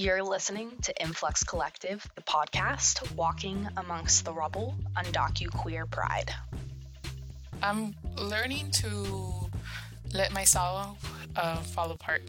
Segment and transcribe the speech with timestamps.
[0.00, 6.34] You're listening to Influx Collectiv, the podcast walking amongst the rubble, undocuqueer pride.
[7.62, 9.50] I'm learning to
[10.14, 10.96] let myself
[11.36, 12.22] uh, fall apart.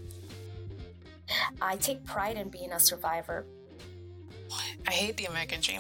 [1.62, 3.46] I take pride in being a survivor.
[4.86, 5.80] I hate the American dream.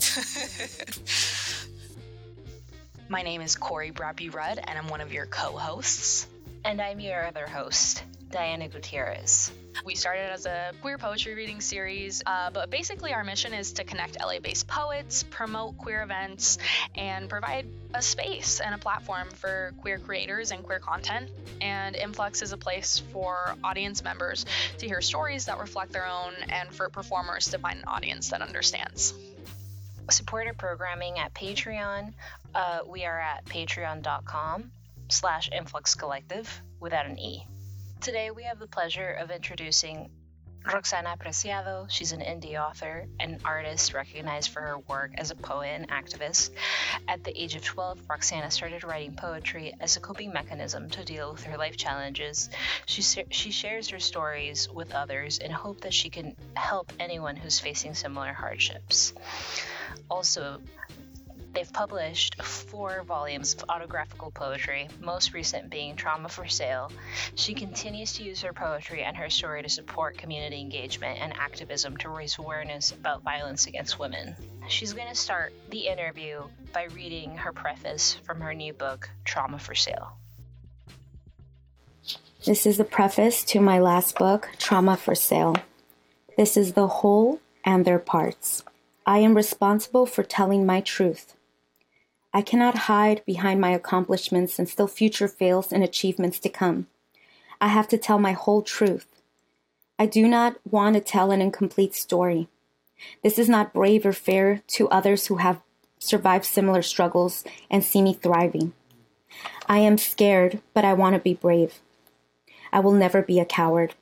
[3.08, 6.26] My name is Cori Bratby-Rudd, and I'm one of your co hosts.
[6.64, 9.52] And I'm your other host, Diana Gutierrez.
[9.84, 13.84] We started as a queer poetry reading series, uh, but basically our mission is to
[13.84, 16.58] connect LA based poets, promote queer events,
[16.94, 21.30] and provide a space and a platform for queer creators and queer content.
[21.60, 24.44] And Influx is a place for audience members
[24.78, 28.42] to hear stories that reflect their own and for performers to find an audience that
[28.42, 29.14] understands.
[30.10, 32.14] Support our programming at Patreon.
[32.54, 34.70] Uh, we are at patreon.com
[35.10, 36.48] slash influx collectiv
[36.80, 37.44] without an E.
[38.00, 40.08] Today we have the pleasure of introducing
[40.64, 41.86] Roxana Preciado.
[41.90, 46.50] She's an indie author and artist recognized for her work as a poet and activist.
[47.08, 51.32] At the age of 12, Roxana started writing poetry as a coping mechanism to deal
[51.32, 52.50] with her life challenges.
[52.86, 57.58] She, she shares her stories with others in hope that she can help anyone who's
[57.58, 59.12] facing similar hardships.
[60.08, 60.60] Also,
[61.54, 66.92] They've published four volumes of autographical poetry, most recent being Trauma for Sale.
[67.34, 71.96] She continues to use her poetry and her story to support community engagement and activism
[71.98, 74.36] to raise awareness about violence against women.
[74.68, 79.58] She's going to start the interview by reading her preface from her new book, Trauma
[79.58, 80.12] for Sale.
[82.44, 85.56] This is the preface to my last book, Trauma for Sale.
[86.36, 88.62] This is the whole and their parts.
[89.04, 91.34] I am responsible for telling my truth.
[92.32, 96.86] I cannot hide behind my accomplishments and still future fails and achievements to come.
[97.60, 99.06] I have to tell my whole truth.
[99.98, 102.48] I do not want to tell an incomplete story.
[103.22, 105.60] This is not brave or fair to others who have
[105.98, 108.74] survived similar struggles and see me thriving.
[109.66, 111.80] I am scared, but I want to be brave.
[112.72, 113.94] I will never be a coward.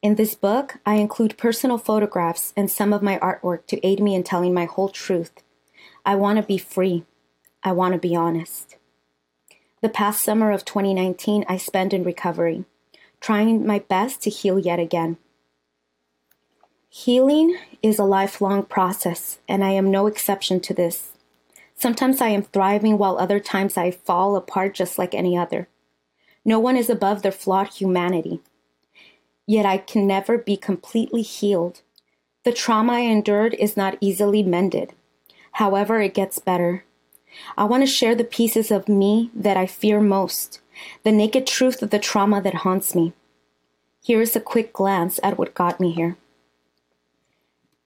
[0.00, 4.14] In this book, I include personal photographs and some of my artwork to aid me
[4.14, 5.32] in telling my whole truth.
[6.06, 7.04] I want to be free.
[7.68, 8.76] I want to be honest.
[9.82, 12.64] The past summer of 2019 I spent in recovery,
[13.20, 15.18] trying my best to heal yet again.
[16.88, 21.10] Healing is a lifelong process, and I am no exception to this.
[21.74, 25.68] Sometimes I am thriving, while other times I fall apart just like any other.
[26.46, 28.40] No one is above their flawed humanity.
[29.46, 31.82] Yet I can never be completely healed.
[32.44, 34.94] The trauma I endured is not easily mended.
[35.52, 36.84] However, it gets better.
[37.56, 40.60] I want to share the pieces of me that I fear most,
[41.02, 43.12] the naked truth of the trauma that haunts me.
[44.02, 46.16] Here is a quick glance at what got me here.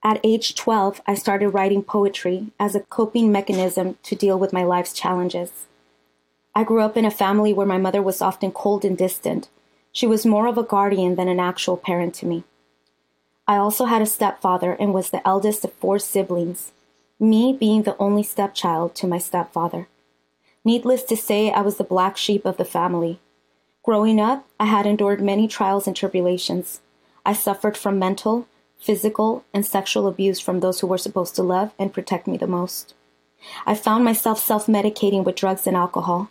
[0.03, 4.63] At age 12, I started writing poetry as a coping mechanism to deal with my
[4.63, 5.65] life's challenges.
[6.53, 9.47] I grew up in a family where my mother was often cold and distant.
[9.93, 12.43] She was more of a guardian than an actual parent to me.
[13.47, 16.72] I also had a stepfather and was the eldest of four siblings
[17.23, 19.87] me being the only stepchild to my stepfather.
[20.65, 23.19] Needless to say, I was the black sheep of the family.
[23.83, 26.81] Growing up, I had endured many trials and tribulations.
[27.25, 28.47] I suffered from mental,
[28.77, 32.47] physical, and sexual abuse from those who were supposed to love and protect me the
[32.47, 32.93] most.
[33.65, 36.29] I found myself self medicating with drugs and alcohol.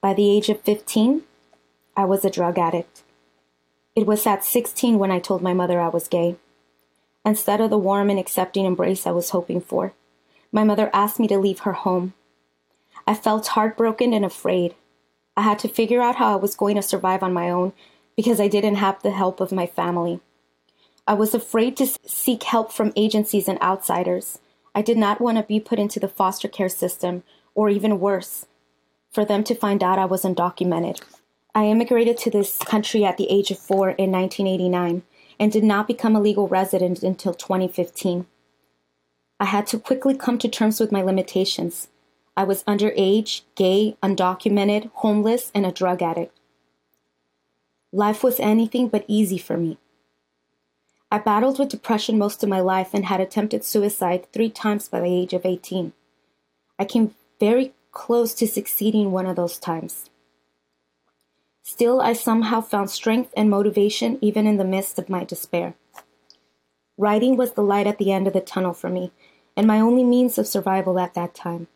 [0.00, 1.22] By the age of 15,
[1.96, 3.02] I was a drug addict.
[3.94, 6.36] It was at 16 when I told my mother I was gay.
[7.24, 9.92] Instead of the warm and accepting embrace I was hoping for,
[10.52, 12.14] my mother asked me to leave her home.
[13.06, 14.74] I felt heartbroken and afraid.
[15.36, 17.72] I had to figure out how I was going to survive on my own
[18.16, 20.20] because I didn't have the help of my family.
[21.06, 24.38] I was afraid to seek help from agencies and outsiders.
[24.74, 27.24] I did not want to be put into the foster care system,
[27.54, 28.46] or even worse,
[29.10, 31.00] for them to find out I was undocumented.
[31.54, 35.02] I immigrated to this country at the age of four in 1989
[35.40, 38.26] and did not become a legal resident until 2015.
[39.40, 41.88] I had to quickly come to terms with my limitations.
[42.36, 46.36] I was underage, gay, undocumented, homeless, and a drug addict.
[47.90, 49.78] Life was anything but easy for me.
[51.10, 55.00] I battled with depression most of my life and had attempted suicide three times by
[55.00, 55.94] the age of 18.
[56.78, 60.10] I came very close to succeeding one of those times.
[61.62, 65.74] Still, I somehow found strength and motivation even in the midst of my despair.
[66.96, 69.10] Writing was the light at the end of the tunnel for me,
[69.56, 71.68] and my only means of survival at that time.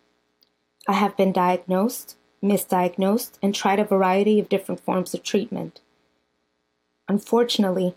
[0.86, 5.80] I have been diagnosed, misdiagnosed, and tried a variety of different forms of treatment.
[7.08, 7.94] Unfortunately,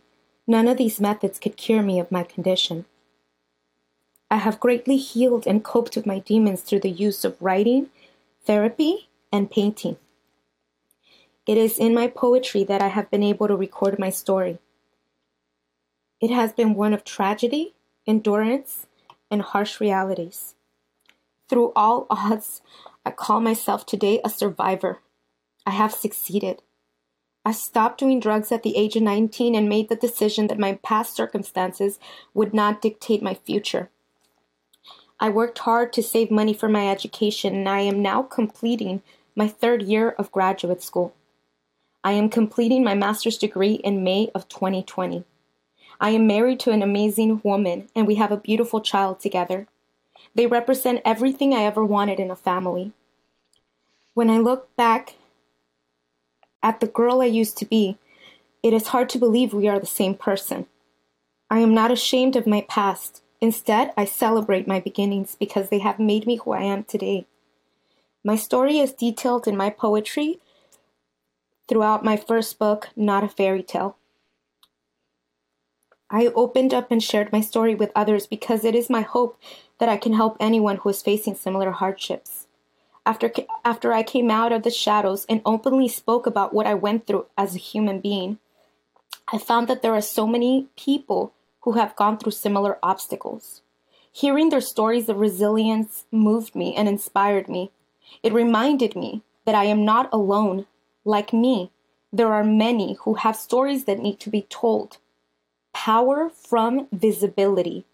[0.48, 2.86] None of these methods could cure me of my condition.
[4.32, 7.90] I have greatly healed and coped with my demons through the use of writing,
[8.46, 9.98] therapy, and painting.
[11.46, 14.60] It is in my poetry that I have been able to record my story.
[16.22, 17.74] It has been one of tragedy,
[18.06, 18.88] endurance,
[19.30, 20.56] and harsh realities.
[21.50, 22.62] Through all odds,
[23.06, 25.00] I call myself today a survivor.
[25.66, 26.62] I have succeeded.
[27.46, 30.80] I stopped doing drugs at the age of 19 and made the decision that my
[30.84, 31.98] past circumstances
[32.34, 33.90] would not dictate my future.
[35.20, 39.02] I worked hard to save money for my education and I am now completing
[39.36, 41.14] my third year of graduate school.
[42.04, 45.24] I am completing my master's degree in May of 2020.
[46.00, 49.68] I am married to an amazing woman and we have a beautiful child together.
[50.36, 52.92] They represent everything I ever wanted in a family.
[54.14, 55.16] When I look back
[56.62, 57.98] at the girl I used to be,
[58.62, 60.68] it is hard to believe we are the same person.
[61.50, 63.22] I am not ashamed of my past.
[63.40, 67.26] Instead, I celebrate my beginnings because they have made me who I am today.
[68.24, 70.40] My story is detailed in my poetry
[71.68, 73.96] throughout my first book, Not a Fairy Tale.
[76.10, 79.38] I opened up and shared my story with others because it is my hope
[79.80, 82.48] that I can help anyone who is facing similar hardships.
[83.06, 83.32] After,
[83.66, 87.26] after I came out of the shadows and openly spoke about what I went through
[87.38, 88.40] as a human being,
[89.32, 93.62] I found that there are so many people who have gone through similar obstacles.
[94.12, 97.72] Hearing their stories of resilience moved me and inspired me.
[98.24, 100.66] It reminded me that I am not alone.
[101.04, 101.72] Like me,
[102.12, 104.98] there are many who have stories that need to be told.
[105.86, 107.86] Power from visibility.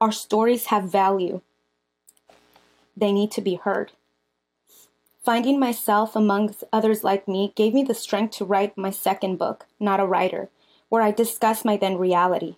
[0.00, 1.42] Our stories have value.
[2.96, 3.92] They need to be heard.
[5.22, 9.66] Finding myself amongst others like me gave me the strength to write my second book,
[9.78, 10.48] Not a Writer,
[10.88, 12.56] where I discuss my then reality.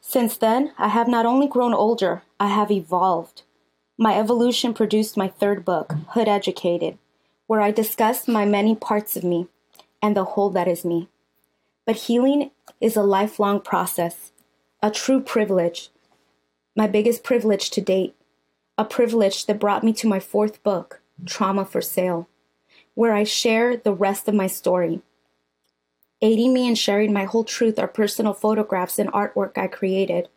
[0.00, 3.42] Since then, I have not only grown older, I have evolved.
[3.96, 6.98] My evolution produced my third book, Hood Educated,
[7.46, 9.48] where I discuss my many parts of me
[10.02, 11.08] and the whole that is me.
[11.86, 12.50] But healing
[12.84, 14.30] is a lifelong process,
[14.82, 15.88] a true privilege,
[16.76, 18.14] my biggest privilege to date,
[18.76, 22.28] a privilege that brought me to my fourth book, Trauma for Sale,
[22.92, 25.00] where I share the rest of my story.
[26.20, 30.28] Aiding me in sharing my whole truth are personal photographs and artwork I created.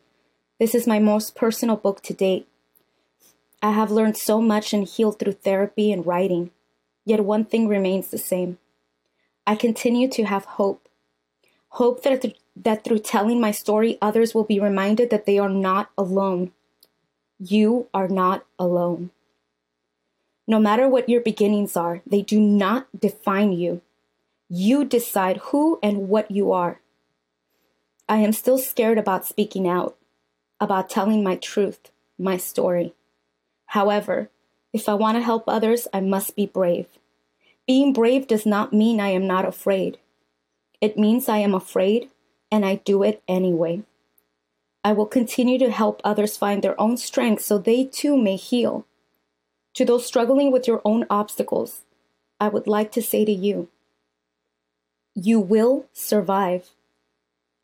[0.58, 2.48] This is my most personal book to date.
[3.60, 6.50] I have learned so much and healed through therapy and writing,
[7.04, 8.56] yet one thing remains the same.
[9.46, 10.87] I continue to have hope.
[11.70, 15.48] Hope that, th- that through telling my story, others will be reminded that they are
[15.48, 16.52] not alone.
[17.38, 19.10] You are not alone.
[20.46, 23.82] No matter what your beginnings are, they do not define you.
[24.48, 26.80] You decide who and what you are.
[28.08, 29.98] I am still scared about speaking out,
[30.58, 32.94] about telling my truth, my story.
[33.66, 34.30] However,
[34.72, 36.86] if I want to help others, I must be brave.
[37.66, 39.98] Being brave does not mean I am not afraid.
[40.80, 42.10] It means I am afraid
[42.50, 43.82] and I do it anyway.
[44.84, 48.86] I will continue to help others find their own strength so they too may heal.
[49.74, 51.82] To those struggling with your own obstacles,
[52.40, 53.68] I would like to say to you,
[55.14, 56.70] you will survive.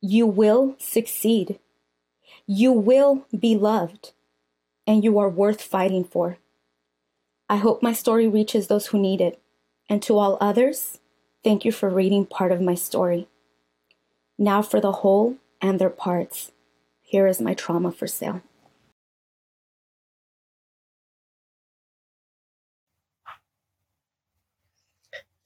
[0.01, 1.61] You will succeed.
[2.47, 4.13] You will be loved.
[4.87, 6.39] And you are worth fighting for.
[7.49, 9.41] I hope my story reaches those who need it.
[9.89, 10.99] And to all others,
[11.45, 13.29] thank you for reading part of my story.
[14.39, 16.51] Now for the whole and their parts.
[17.03, 18.43] Here is my trauma for sale.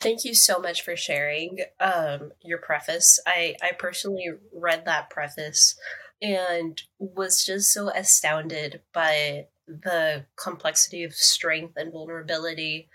[0.01, 3.19] Thank you so much for sharing um, your preface.
[3.27, 5.77] I, I personally read that preface
[6.23, 12.89] and was just so astounded by the complexity of strength and vulnerability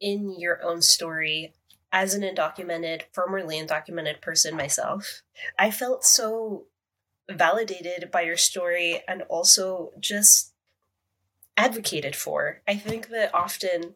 [0.00, 1.54] in your own story
[1.92, 5.22] as an undocumented, formerly undocumented person myself.
[5.58, 6.66] I felt so
[7.30, 10.52] validated by your story and also just
[11.56, 12.62] advocated for.
[12.66, 13.94] I think that often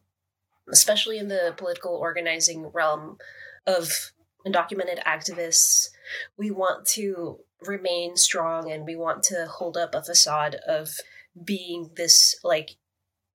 [0.70, 3.18] especially in the political organizing realm
[3.66, 4.12] of
[4.46, 5.88] undocumented activists,
[6.36, 10.90] we want to remain strong and we want to hold up a facade of
[11.44, 12.76] being this like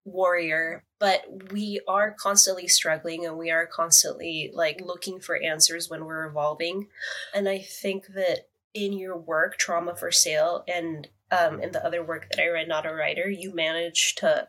[0.05, 6.05] warrior but we are constantly struggling and we are constantly like looking for answers when
[6.05, 6.87] we're evolving
[7.33, 12.03] and i think that in your work trauma for sale and um, in the other
[12.03, 14.47] work that i read not a writer you manage to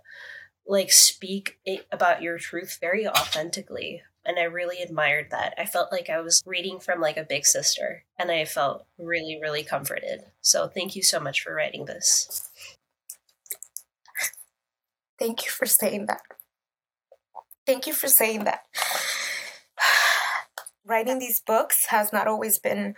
[0.66, 1.58] like speak
[1.90, 5.54] about your truth very authentically and I really admired that.
[5.56, 9.38] I felt like I was reading from like a big sister, and I felt really,
[9.40, 10.20] really comforted.
[10.42, 12.46] So thank you so much for writing this.
[15.18, 16.20] Thank you for saying that.
[17.68, 18.60] Thank you for saying that.
[20.87, 22.94] Writing these books has not always been,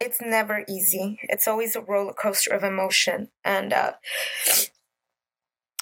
[0.00, 1.20] it's never easy.
[1.24, 3.28] It's always a roller coaster of emotion.
[3.44, 3.92] And uh,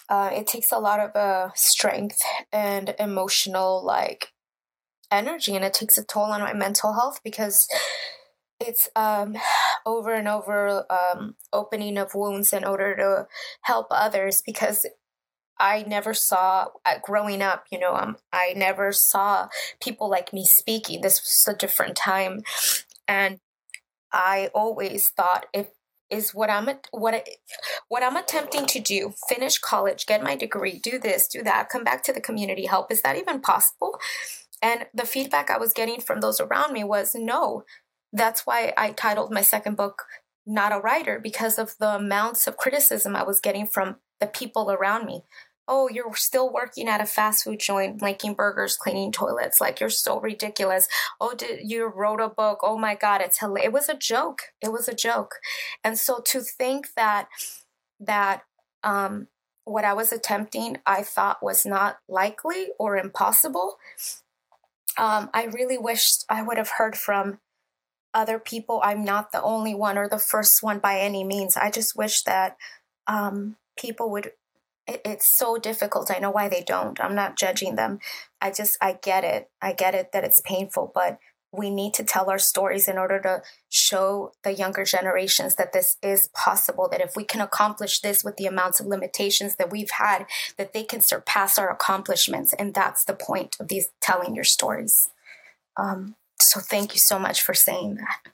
[0.08, 2.18] uh, it takes a lot of uh, strength
[2.52, 4.32] and emotional, like,
[5.08, 5.54] energy.
[5.54, 7.68] And it takes a toll on my mental health because
[8.58, 9.36] it's um,
[9.86, 13.28] over and over um, opening of wounds in order to
[13.60, 14.84] help others because
[15.58, 19.48] I never saw uh, growing up, you know, um, I never saw
[19.80, 21.00] people like me speaking.
[21.00, 22.42] This was a different time.
[23.06, 23.38] And
[24.12, 25.68] I always thought if
[26.12, 27.26] is what I'm what
[27.88, 31.84] what I'm attempting to do, finish college, get my degree, do this, do that, come
[31.84, 32.92] back to the community help.
[32.92, 33.98] Is that even possible?
[34.60, 37.64] And the feedback I was getting from those around me was no.
[38.12, 40.02] That's why I titled my second book
[40.46, 44.70] Not a Writer because of the amounts of criticism I was getting from the people
[44.70, 45.24] around me
[45.68, 49.60] oh, you're still working at a fast food joint, making burgers, cleaning toilets.
[49.60, 50.88] Like you're so ridiculous.
[51.20, 52.60] Oh, did you wrote a book?
[52.62, 53.66] Oh my God, it's hilarious.
[53.66, 54.42] It was a joke.
[54.60, 55.36] It was a joke.
[55.84, 57.28] And so to think that
[58.00, 58.42] that
[58.82, 59.28] um,
[59.64, 63.78] what I was attempting, I thought was not likely or impossible.
[64.98, 67.38] Um, I really wished I would have heard from
[68.12, 68.80] other people.
[68.84, 71.56] I'm not the only one or the first one by any means.
[71.56, 72.56] I just wish that
[73.06, 74.32] um, people would
[74.86, 76.10] it, it's so difficult.
[76.10, 77.00] I know why they don't.
[77.00, 78.00] I'm not judging them.
[78.40, 79.48] I just, I get it.
[79.60, 81.18] I get it that it's painful, but
[81.52, 85.96] we need to tell our stories in order to show the younger generations that this
[86.02, 89.90] is possible that if we can accomplish this with the amounts of limitations that we've
[89.90, 90.24] had
[90.56, 95.10] that they can surpass our accomplishments and that's the point of these telling your stories
[95.76, 98.32] um, so thank you so much for saying that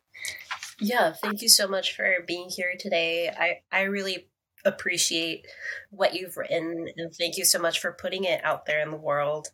[0.80, 4.28] yeah thank you so much for being here today i i really
[4.68, 5.46] appreciate
[5.90, 8.96] what you've written and thank you so much for putting it out there in the
[8.96, 9.48] world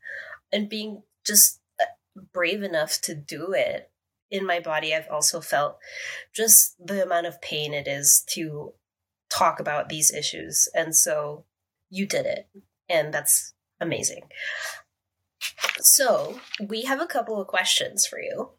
[0.52, 3.90] and being just uh, brave enough to do it.
[4.30, 5.78] In my body i've also felt
[6.34, 8.72] just the amount of pain it is to
[9.30, 11.44] talk about these issues and so
[11.88, 12.48] you did it
[12.88, 14.24] and that's amazing.
[15.78, 18.50] So we have a couple of questions for you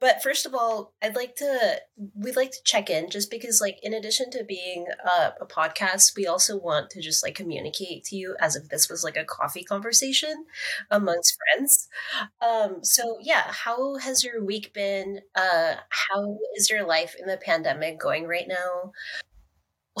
[0.00, 1.80] but first of all, I'd like to
[2.14, 6.16] we'd like to check in just because like in addition to being a, a, podcast,
[6.16, 9.24] we also want to just like communicate to you as if this was like a
[9.24, 10.46] coffee conversation
[10.90, 11.88] amongst friends.
[12.40, 15.20] Um so yeah, how has your week been?
[15.34, 18.92] Uh how is your life in the pandemic going right now?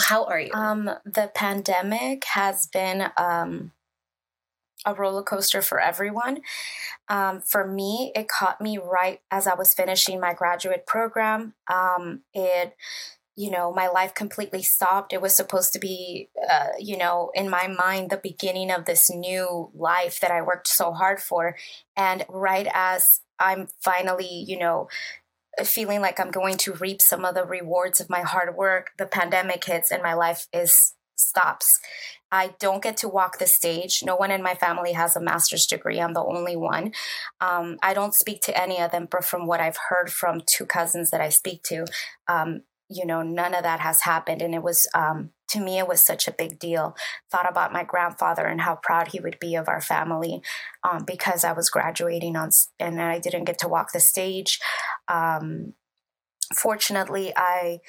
[0.00, 0.52] How are you?
[0.52, 3.72] Um the pandemic has been um
[4.84, 6.40] a roller coaster for everyone.
[7.08, 11.54] Um, for me, it caught me right as I was finishing my graduate program.
[11.72, 12.76] Um, it,
[13.36, 15.12] you know, my life completely stopped.
[15.12, 19.08] It was supposed to be, uh, you know, in my mind, the beginning of this
[19.10, 21.56] new life that I worked so hard for.
[21.96, 24.88] And right as I'm finally, you know,
[25.64, 29.06] feeling like I'm going to reap some of the rewards of my hard work, the
[29.06, 31.78] pandemic hits and my life is stops.
[32.30, 34.02] I don't get to walk the stage.
[34.04, 36.00] No one in my family has a master's degree.
[36.00, 36.92] I'm the only one.
[37.40, 40.66] Um, I don't speak to any of them, but from what I've heard from two
[40.66, 41.86] cousins that I speak to,
[42.28, 44.42] um, you know, none of that has happened.
[44.42, 46.96] And it was, um, to me, it was such a big deal.
[47.30, 50.42] Thought about my grandfather and how proud he would be of our family
[50.88, 54.58] um, because I was graduating on and I didn't get to walk the stage.
[55.06, 55.74] Um,
[56.54, 57.80] fortunately, I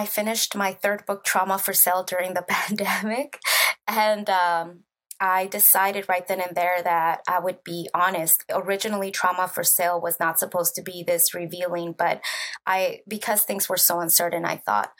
[0.00, 3.38] I finished my third book, Trauma for Sale, during the pandemic.
[3.86, 4.84] And um,
[5.20, 8.44] I decided right then and there that I would be honest.
[8.50, 12.22] Originally, Trauma for Sale was not supposed to be this revealing, but
[12.64, 14.90] I, because things were so uncertain, I thought,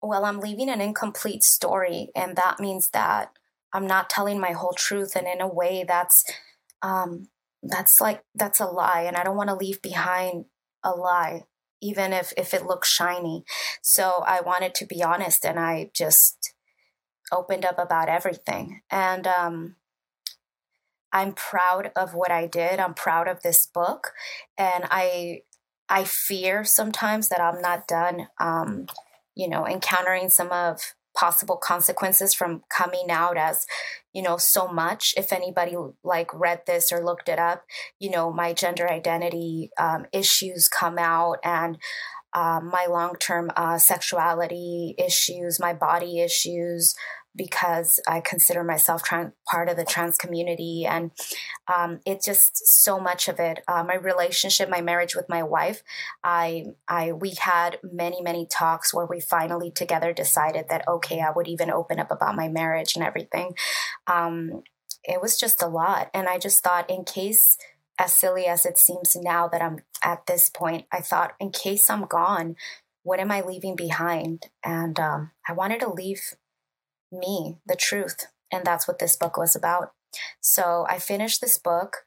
[0.00, 2.10] well, I'm leaving an incomplete story.
[2.14, 3.32] And that means that
[3.72, 5.16] I'm not telling my whole truth.
[5.16, 6.22] And in a way, that's,
[6.80, 7.26] um,
[7.60, 9.02] that's like, that's a lie.
[9.08, 10.44] And I don't want to leave behind
[10.84, 11.42] a lie
[11.80, 13.44] even if if it looks shiny.
[13.82, 16.54] So I wanted to be honest, and I just
[17.32, 18.80] opened up about everything.
[18.90, 19.76] And um,
[21.12, 22.80] I'm proud of what I did.
[22.80, 24.12] I'm proud of this book,
[24.58, 25.42] and I
[25.88, 28.28] I fear sometimes that I'm not done.
[28.40, 28.86] Um,
[29.34, 33.66] you know, encountering some of possible consequences from coming out as
[34.12, 35.14] you know so much.
[35.16, 37.64] If anybody like read this or looked it up
[37.98, 41.78] you know my gender identity um, issues come out and
[42.34, 46.94] um, my long-term uh, sexuality issues my body issues
[47.36, 50.86] because I consider myself trans, part of the trans community.
[50.86, 51.10] And
[51.74, 53.60] um, it's just so much of it.
[53.66, 55.82] Uh, my relationship, my marriage with my wife,
[56.22, 61.30] I, I, we had many, many talks where we finally together decided that, okay, I
[61.30, 63.54] would even open up about my marriage and everything.
[64.06, 64.62] Um,
[65.02, 66.10] it was just a lot.
[66.14, 67.58] And I just thought, in case,
[67.98, 71.88] as silly as it seems now that I'm at this point, I thought, in case
[71.90, 72.56] I'm gone,
[73.02, 74.46] what am I leaving behind?
[74.64, 76.34] And um, I wanted to leave
[77.18, 78.26] me, the truth.
[78.52, 79.92] And that's what this book was about.
[80.40, 81.98] So I finished this book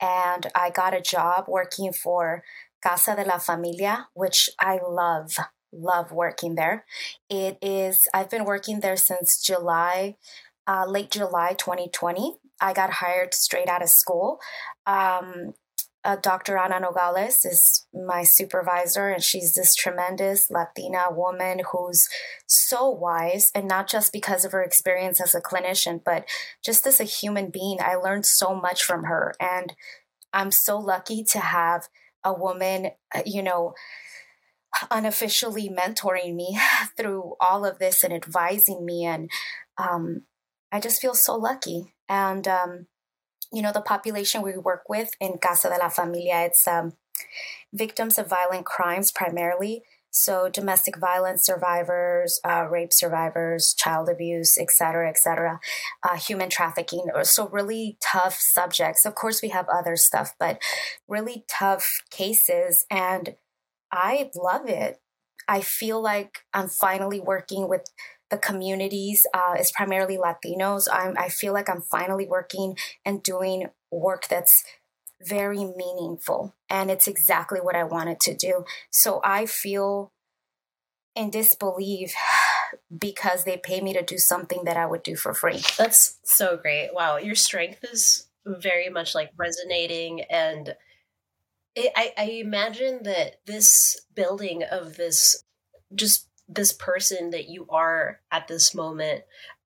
[0.00, 2.44] and I got a job working for
[2.82, 5.36] Casa de la Familia, which I love,
[5.72, 6.84] love working there.
[7.28, 10.16] It is, I've been working there since July,
[10.66, 12.36] uh, late July 2020.
[12.60, 14.38] I got hired straight out of school.
[14.86, 15.54] Um,
[16.06, 16.56] uh, Dr.
[16.56, 22.08] Ana Nogales is my supervisor, and she's this tremendous Latina woman who's
[22.46, 26.24] so wise, and not just because of her experience as a clinician, but
[26.64, 27.78] just as a human being.
[27.80, 29.74] I learned so much from her, and
[30.32, 31.88] I'm so lucky to have
[32.22, 33.74] a woman, uh, you know,
[34.92, 36.56] unofficially mentoring me
[36.96, 39.04] through all of this and advising me.
[39.04, 39.28] And
[39.76, 40.22] um,
[40.70, 41.94] I just feel so lucky.
[42.08, 42.86] And um,
[43.52, 46.94] you know, the population we work with in Casa de la Familia, it's um,
[47.72, 49.82] victims of violent crimes primarily.
[50.10, 55.60] So domestic violence survivors, uh, rape survivors, child abuse, et cetera, et cetera,
[56.02, 57.04] uh, human trafficking.
[57.22, 59.04] So really tough subjects.
[59.04, 60.58] Of course, we have other stuff, but
[61.06, 62.86] really tough cases.
[62.90, 63.36] And
[63.92, 65.00] I love it.
[65.48, 67.84] I feel like I'm finally working with
[68.30, 70.88] the communities uh, is primarily Latinos.
[70.92, 74.64] I'm, I feel like I'm finally working and doing work that's
[75.22, 78.64] very meaningful, and it's exactly what I wanted to do.
[78.90, 80.12] So I feel
[81.14, 82.14] in disbelief
[82.98, 85.62] because they pay me to do something that I would do for free.
[85.78, 86.90] That's so great.
[86.92, 90.76] Wow, your strength is very much like resonating and
[91.76, 95.44] I, I imagine that this building of this
[95.94, 99.22] just this person that you are at this moment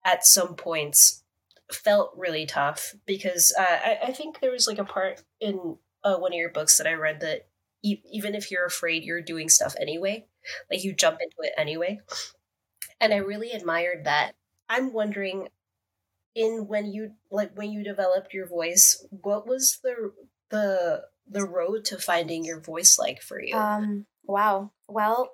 [0.05, 1.25] at some points
[1.73, 6.17] felt really tough because uh, I, I, think there was like a part in uh,
[6.17, 7.49] one of your books that I read that
[7.83, 10.27] e- even if you're afraid, you're doing stuff anyway.
[10.71, 12.01] Like you jump into it anyway.
[13.01, 14.33] And I really admired that.
[14.69, 15.49] I'm wondering
[16.35, 20.13] in when you like when you developed your voice, what was the
[20.51, 23.57] the the road to finding your voice like for you?
[23.57, 24.73] Um wow.
[24.89, 25.31] Well,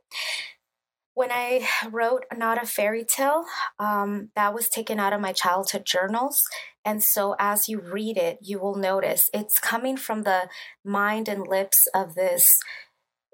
[1.15, 3.45] when I wrote Not a Fairy Tale,
[3.79, 6.43] um, that was taken out of my childhood journals.
[6.85, 10.49] And so as you read it, you will notice it's coming from the
[10.85, 12.47] mind and lips of this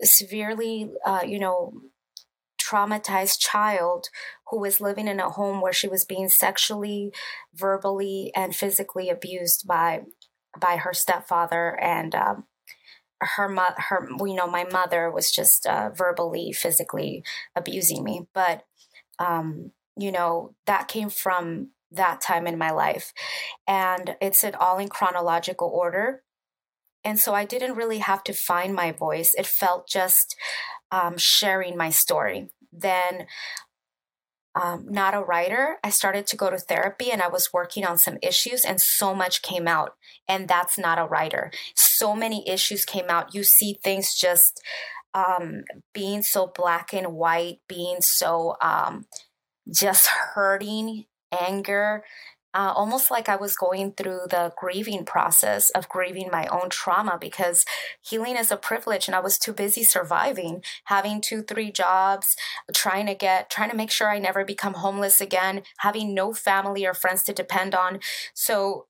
[0.03, 1.73] severely, uh, you know,
[2.61, 4.09] traumatized child
[4.49, 7.11] who was living in a home where she was being sexually,
[7.55, 10.03] verbally, and physically abused by
[10.59, 12.45] by her stepfather and um,
[13.21, 17.23] her mo- her you know my mother was just uh, verbally physically
[17.55, 18.27] abusing me.
[18.35, 18.65] But
[19.19, 23.13] um you know that came from that time in my life.
[23.67, 26.23] And it's it all in chronological order.
[27.03, 29.35] And so i didn't really have to find my voice.
[29.35, 30.37] It felt just
[30.93, 32.51] um, sharing my story.
[32.73, 33.27] Then
[34.55, 37.99] um, not a writer, I started to go to therapy and I was working on
[37.99, 39.95] some issues, and so much came out.
[40.27, 41.53] And that's not a writer.
[42.01, 43.35] So many issues came out.
[43.35, 44.61] You see things just
[45.13, 49.05] um, being so black and white, being so um,
[49.71, 52.05] just hurting, anger,
[52.53, 57.17] uh, almost like I was going through the grieving process of grieving my own trauma
[57.21, 57.65] because
[58.01, 62.35] healing is a privilege and I was too busy surviving, having two, three jobs,
[62.75, 66.85] trying to get, trying to make sure I never become homeless again, having no family
[66.85, 68.01] or friends to depend on.
[68.35, 68.87] So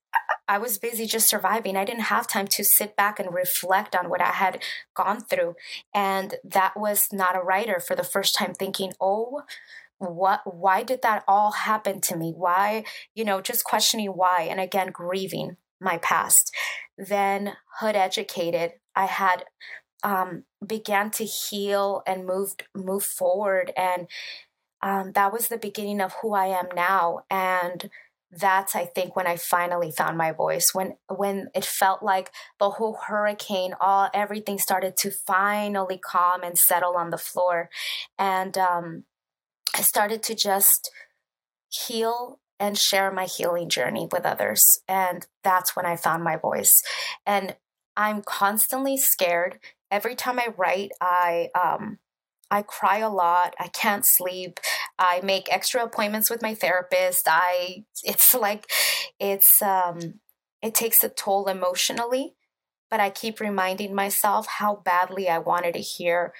[0.49, 1.77] I was busy just surviving.
[1.77, 4.61] I didn't have time to sit back and reflect on what I had
[4.97, 5.55] gone through.
[5.95, 9.43] And that was not a writer for the first time thinking, oh,
[10.01, 12.83] what why did that all happen to me why
[13.15, 16.55] you know just questioning why and again grieving my past
[16.97, 19.45] then hood educated i had
[20.03, 24.07] um, began to heal and moved move forward and
[24.81, 27.91] um, that was the beginning of who i am now and
[28.33, 32.71] that's i think when i finally found my voice when when it felt like the
[32.71, 37.69] whole hurricane all everything started to finally calm and settle on the floor
[38.19, 39.05] and um
[39.75, 40.91] I started to just
[41.69, 44.81] heal and share my healing journey with others.
[44.89, 46.83] And that's when I found my voice.
[47.25, 47.57] And
[47.97, 49.59] I'm constantly scared.
[49.91, 51.99] Every time I write, I um
[52.51, 53.55] I cry a lot.
[53.59, 54.59] I can't sleep.
[55.01, 57.27] I make extra appointments with my therapist.
[57.27, 58.71] I it's like
[59.19, 60.21] it's um
[60.63, 62.35] it takes a toll emotionally,
[62.91, 66.35] but I keep reminding myself how badly I wanted to hear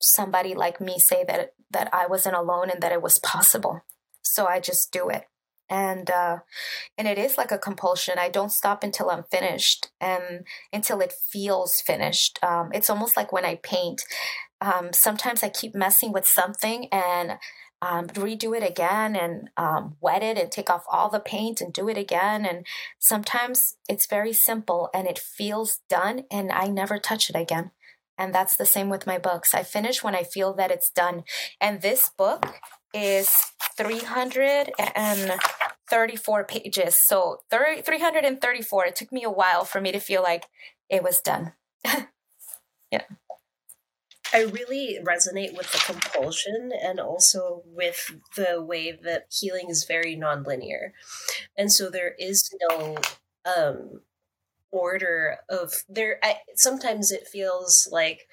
[0.00, 3.82] somebody like me say that that I wasn't alone and that it was possible.
[4.22, 5.24] So I just do it.
[5.68, 6.38] And uh
[6.96, 8.18] and it is like a compulsion.
[8.18, 12.38] I don't stop until I'm finished and until it feels finished.
[12.42, 14.02] Um it's almost like when I paint.
[14.60, 17.38] Um sometimes I keep messing with something and
[17.82, 21.72] um, redo it again and um, wet it and take off all the paint and
[21.72, 22.44] do it again.
[22.46, 22.66] And
[22.98, 27.70] sometimes it's very simple and it feels done, and I never touch it again.
[28.18, 29.52] And that's the same with my books.
[29.54, 31.24] I finish when I feel that it's done.
[31.60, 32.46] And this book
[32.94, 33.28] is
[33.76, 36.98] 334 pages.
[37.06, 38.86] So 30, 334.
[38.86, 40.46] It took me a while for me to feel like
[40.88, 41.52] it was done.
[42.90, 43.02] yeah.
[44.32, 50.16] I really resonate with the compulsion and also with the way that healing is very
[50.16, 50.90] nonlinear.
[51.56, 52.96] And so there is no
[53.44, 54.00] um
[54.72, 58.26] order of there I, sometimes it feels like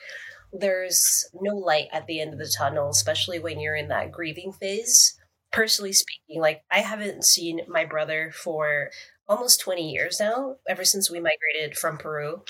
[0.51, 4.51] there's no light at the end of the tunnel, especially when you're in that grieving
[4.51, 5.17] phase.
[5.51, 8.89] Personally speaking, like I haven't seen my brother for
[9.27, 12.43] almost 20 years now, ever since we migrated from Peru.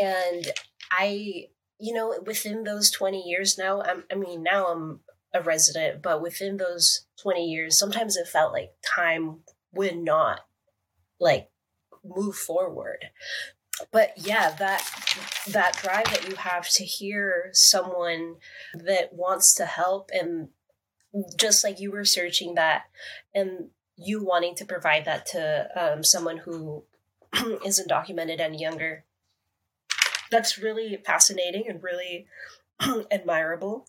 [0.00, 0.46] And
[0.90, 1.46] I
[1.78, 5.00] you know, within those 20 years now, I'm, I mean, now I'm
[5.32, 9.40] a resident, but within those 20 years, sometimes it felt like time
[9.72, 10.40] would not
[11.20, 11.50] like
[12.04, 13.06] move forward.
[13.90, 14.88] But yeah, that
[15.48, 18.36] that drive that you have to hear someone
[18.72, 20.48] that wants to help and
[21.36, 22.84] just like you were searching that
[23.34, 26.84] and you wanting to provide that to um, someone who
[27.64, 29.04] isn't documented any younger
[30.34, 32.26] that's really fascinating and really
[33.10, 33.86] admirable.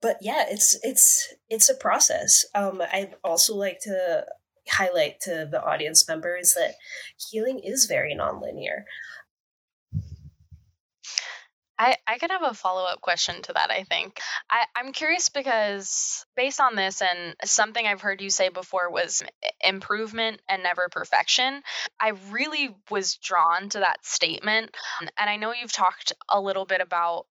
[0.00, 2.44] But yeah, it's it's it's a process.
[2.54, 4.24] Um, I'd also like to
[4.66, 6.76] highlight to the audience members that
[7.30, 8.84] healing is very nonlinear.
[11.78, 14.20] I, I could have a follow up question to that, I think.
[14.48, 19.22] I, I'm curious because, based on this, and something I've heard you say before was
[19.60, 21.62] improvement and never perfection,
[22.00, 24.74] I really was drawn to that statement.
[25.18, 27.26] And I know you've talked a little bit about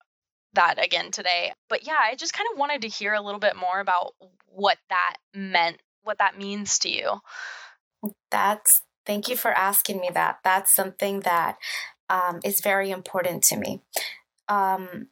[0.54, 1.54] that again today.
[1.67, 4.13] But yeah, I just kind of wanted to hear a little bit more about
[4.47, 7.19] what that meant, what that means to you.
[8.32, 10.39] That's, thank you for asking me that.
[10.43, 11.58] That's something that
[12.10, 13.82] um, is very important to me
[14.49, 15.07] um,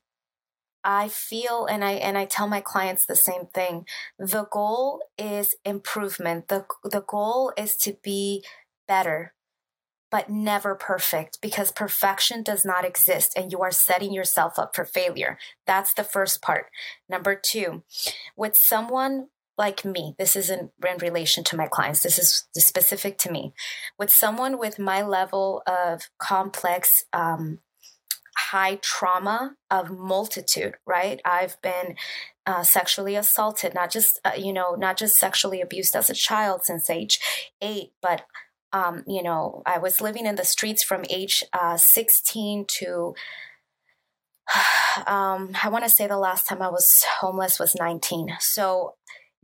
[0.83, 3.85] I feel and I and I tell my clients the same thing.
[4.17, 6.47] The goal is improvement.
[6.47, 8.43] The the goal is to be
[8.87, 9.33] better,
[10.09, 14.85] but never perfect because perfection does not exist and you are setting yourself up for
[14.85, 15.37] failure.
[15.65, 16.67] That's the first part.
[17.09, 17.83] Number 2,
[18.37, 23.31] with someone like me, this isn't in relation to my clients, this is specific to
[23.31, 23.53] me.
[23.99, 27.59] With someone with my level of complex um,
[28.51, 31.21] high trauma of multitude, right?
[31.25, 31.95] I've been
[32.45, 36.61] uh, sexually assaulted, not just, uh, you know, not just sexually abused as a child
[36.63, 37.19] since age
[37.61, 38.23] eight, but,
[38.73, 43.13] um, you know, I was living in the streets from age uh, 16 to,
[45.07, 48.37] um, I want to say the last time I was homeless was 19.
[48.39, 48.95] So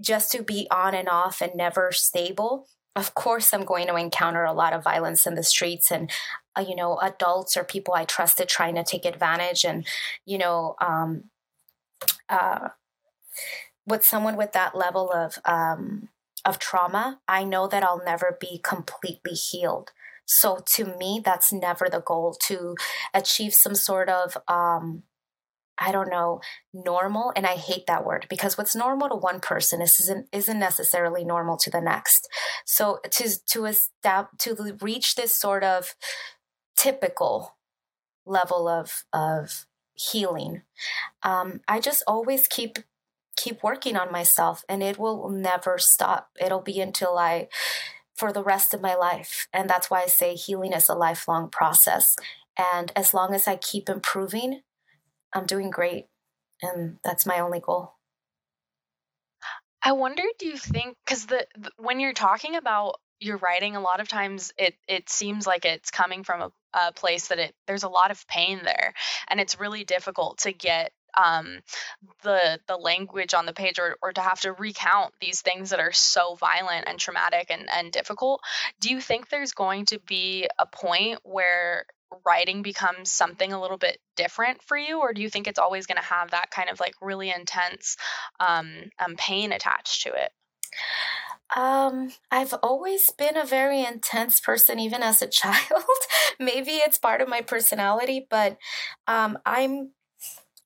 [0.02, 4.44] just to be on and off and never stable of course i'm going to encounter
[4.44, 6.10] a lot of violence in the streets and
[6.58, 9.86] uh, you know adults or people i trusted trying to take advantage and
[10.26, 11.26] you know um,
[12.30, 12.70] uh,
[13.86, 16.10] with someone with that level of um,
[16.46, 19.92] of trauma i know that i'll never be completely healed
[20.26, 22.76] so to me that's never the goal to
[23.14, 25.04] achieve some sort of um,
[25.78, 26.42] I don't know,
[26.74, 27.34] normal.
[27.36, 31.58] And I hate that word because what's normal to one person isn't isn't necessarily normal
[31.58, 32.28] to the next.
[32.66, 35.96] So to to establish to reach this sort of
[36.84, 37.56] typical
[38.26, 40.64] level of of healing,
[41.24, 42.80] um, I just always keep
[43.36, 46.30] keep working on myself, and it will never stop.
[46.40, 47.48] It'll be until I
[48.16, 49.48] for the rest of my life.
[49.52, 52.16] And that's why I say healing is a lifelong process.
[52.58, 54.62] And as long as I keep improving,
[55.34, 56.06] I'm doing great.
[56.62, 57.96] And that's my only goal.
[59.84, 63.82] I wonder, do you think, because the, the, when you're talking about your writing, a
[63.82, 66.52] lot of times it it seems like it's coming from a,
[66.88, 68.94] a place that it there's a lot of pain there,
[69.28, 71.60] and it's really difficult to get um,
[72.24, 75.80] the the language on the page or, or to have to recount these things that
[75.80, 78.42] are so violent and traumatic and, and difficult.
[78.80, 81.86] Do you think there's going to be a point where
[82.26, 85.00] writing becomes something a little bit different for you?
[85.00, 87.98] Or do you think it's always going to have that kind of like really intense
[88.40, 90.32] um, um, pain attached to it
[91.56, 95.84] um, I've always been a very intense person, even as a child.
[96.40, 98.58] Maybe it's part of my personality, but
[99.08, 99.92] um, I'm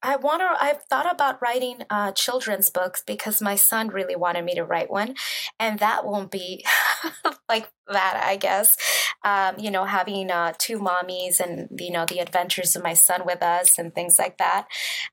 [0.04, 0.56] I want to.
[0.60, 4.92] I've thought about writing uh, children's books because my son really wanted me to write
[4.92, 5.16] one,
[5.60, 6.64] and that won't be
[7.50, 8.78] like that, I guess.
[9.24, 13.24] Um, you know, having uh, two mommies and you know the adventures of my son
[13.26, 14.68] with us and things like that.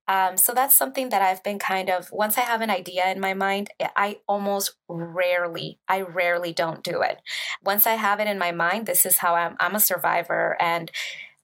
[0.07, 2.13] Um, so that's something that I've been kind of.
[2.13, 7.01] Once I have an idea in my mind, I almost rarely, I rarely don't do
[7.01, 7.23] it.
[7.63, 9.57] Once I have it in my mind, this is how I'm.
[9.59, 10.91] I'm a survivor, and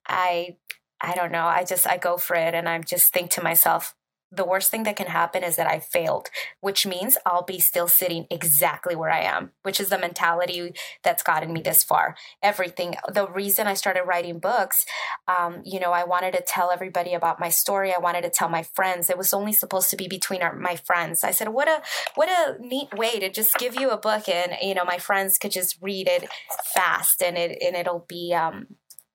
[0.06, 0.56] I
[1.00, 1.44] I don't know.
[1.44, 3.94] I just I go for it and I just think to myself,
[4.32, 6.28] the worst thing that can happen is that I failed,
[6.60, 11.24] which means I'll be still sitting exactly where I am, which is the mentality that's
[11.24, 12.14] gotten me this far.
[12.42, 12.94] Everything.
[13.12, 14.86] The reason I started writing books,
[15.26, 17.92] um, you know, I wanted to tell everybody about my story.
[17.92, 19.10] I wanted to tell my friends.
[19.10, 21.24] It was only supposed to be between our, my friends.
[21.24, 21.82] I said, what a
[22.14, 25.38] what a neat way to just give you a book and you know my friends
[25.38, 26.28] could just read it
[26.72, 28.66] fast and it and it'll be um,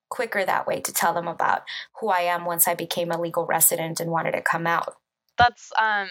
[0.08, 1.62] quicker that way to tell them about
[2.00, 4.94] who I am once I became a legal resident and wanted to come out.
[5.38, 6.08] That's um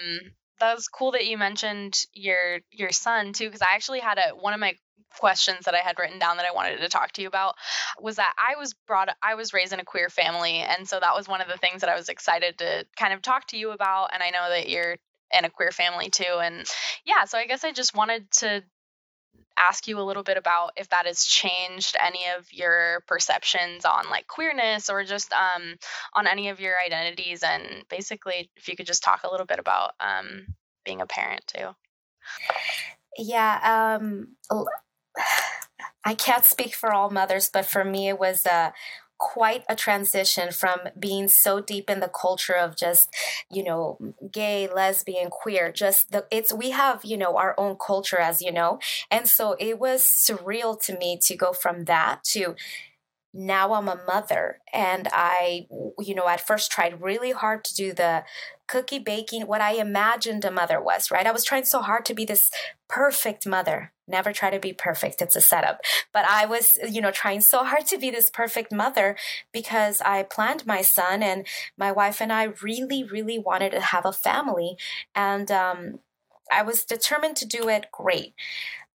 [0.60, 4.54] that's cool that you mentioned your your son too because I actually had a one
[4.54, 4.76] of my
[5.18, 7.56] questions that I had written down that I wanted to talk to you about
[8.00, 11.16] was that I was brought I was raised in a queer family and so that
[11.16, 13.72] was one of the things that I was excited to kind of talk to you
[13.72, 14.98] about and I know that you're
[15.38, 16.66] in a queer family too and
[17.06, 18.64] yeah so I guess I just wanted to
[19.58, 24.10] ask you a little bit about if that has changed any of your perceptions on
[24.10, 25.76] like queerness or just um,
[26.14, 27.44] on any of your identities?
[27.44, 30.48] And basically if you could just talk a little bit about um,
[30.84, 31.70] being a parent too.
[33.18, 34.36] Yeah um,
[36.08, 38.74] i can't speak for all mothers but for me it was a
[39.18, 43.10] quite a transition from being so deep in the culture of just
[43.50, 43.98] you know
[44.32, 48.52] gay lesbian queer just the it's we have you know our own culture as you
[48.52, 48.80] know.
[49.12, 52.56] And so it was surreal to me to go from that to
[53.36, 55.68] now I'm a mother and I,
[56.00, 58.24] you know, at first tried really hard to do the
[58.68, 61.28] cookie baking, what I imagined a mother was, right?
[61.28, 62.50] I was trying so hard to be this
[62.88, 63.92] perfect mother.
[64.08, 65.22] Never try to be perfect.
[65.22, 65.82] It's a setup.
[66.14, 69.18] But I was, you know, trying so hard to be this perfect mother
[69.52, 71.46] because I planned my son and
[71.78, 74.78] my wife and I really, really wanted to have a family.
[75.14, 76.00] And um,
[76.50, 78.34] I was determined to do it great.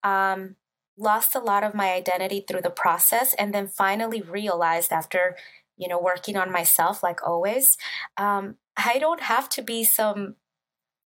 [0.03, 0.57] Um,
[1.01, 5.37] lost a lot of my identity through the process and then finally realized after
[5.77, 7.77] you know working on myself like always
[8.17, 10.37] um, i don't have to be some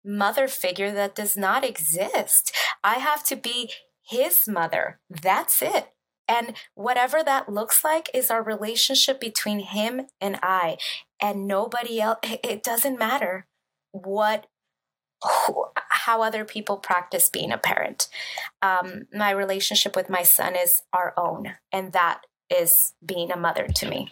[0.04, 2.56] mother figure that does not exist.
[2.84, 3.72] I have to be
[4.04, 5.00] his mother.
[5.10, 5.90] That's it.
[6.28, 10.78] And whatever that looks like is our relationship between him and i.
[11.22, 13.48] And nobody else it doesn't matter
[13.92, 14.48] what
[16.06, 18.08] how other people practice being a parent.
[18.62, 23.68] Um, my relationship with my son is our own, and that is being a mother
[23.68, 24.10] to me.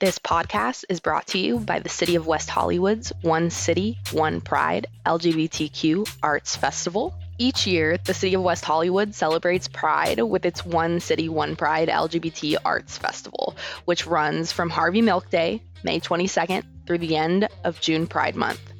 [0.00, 4.40] This podcast is brought to you by the City of West Hollywood's One City, One
[4.40, 7.14] Pride LGBTQ Arts Festival.
[7.40, 11.88] Each year, the City of West Hollywood celebrates Pride with its One City, One Pride
[11.88, 17.80] LGBT Arts Festival, which runs from Harvey Milk Day May 22nd through the end of
[17.80, 18.72] June Pride Month.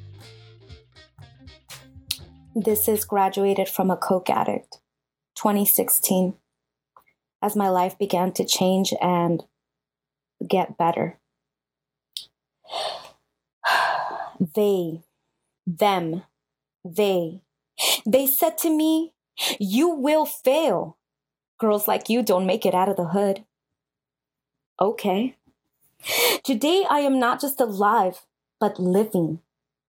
[2.56, 4.78] This is graduated from a Coke addict,
[5.36, 6.34] 2016,
[7.40, 9.44] as my life began to change and
[10.46, 11.20] get better.
[14.54, 15.02] They,
[15.66, 16.22] them,
[16.84, 17.42] they,
[18.06, 19.12] they said to me,
[19.58, 20.96] You will fail.
[21.58, 23.44] Girls like you don't make it out of the hood.
[24.80, 25.36] Okay.
[26.44, 28.20] Today, I am not just alive,
[28.60, 29.40] but living.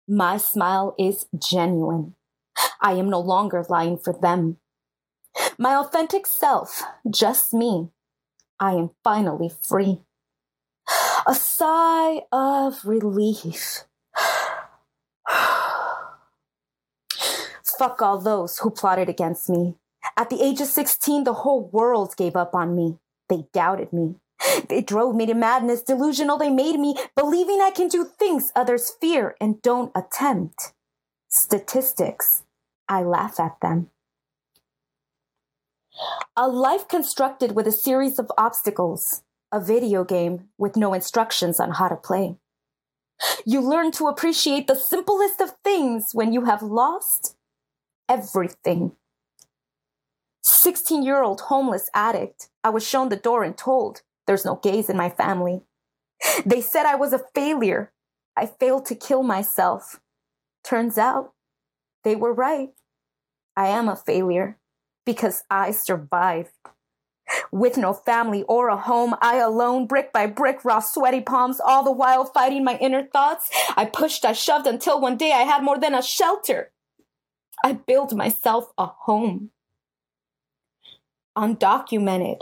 [0.09, 2.15] My smile is genuine.
[2.81, 4.59] I am no longer lying for them.
[5.59, 7.89] My authentic self, just me.
[8.61, 10.03] I am finally free.
[11.27, 13.83] A sigh of relief.
[17.79, 19.75] Fuck all those who plotted against me.
[20.17, 22.99] At the age of 16, the whole world gave up on me.
[23.29, 24.17] They doubted me.
[24.69, 26.39] They drove me to madness, delusional.
[26.39, 30.73] They made me believing I can do things others fear and don't attempt.
[31.29, 32.45] Statistics.
[32.89, 33.91] I laugh at them.
[36.37, 39.23] A life constructed with a series of obstacles.
[39.53, 42.37] A video game with no instructions on how to play.
[43.45, 47.36] You learn to appreciate the simplest of things when you have lost
[48.09, 48.93] everything.
[50.43, 54.89] 16 year old homeless addict, I was shown the door and told there's no gays
[54.89, 55.63] in my family.
[56.47, 57.93] They said I was a failure.
[58.37, 60.01] I failed to kill myself.
[60.65, 61.33] Turns out
[62.05, 62.71] they were right.
[63.57, 64.59] I am a failure
[65.05, 66.51] because I survived.
[67.51, 71.83] With no family or a home, I alone, brick by brick, raw, sweaty palms, all
[71.83, 73.51] the while fighting my inner thoughts.
[73.77, 76.71] I pushed, I shoved until one day I had more than a shelter.
[77.65, 79.51] I built myself a home.
[81.37, 82.41] Undocumented,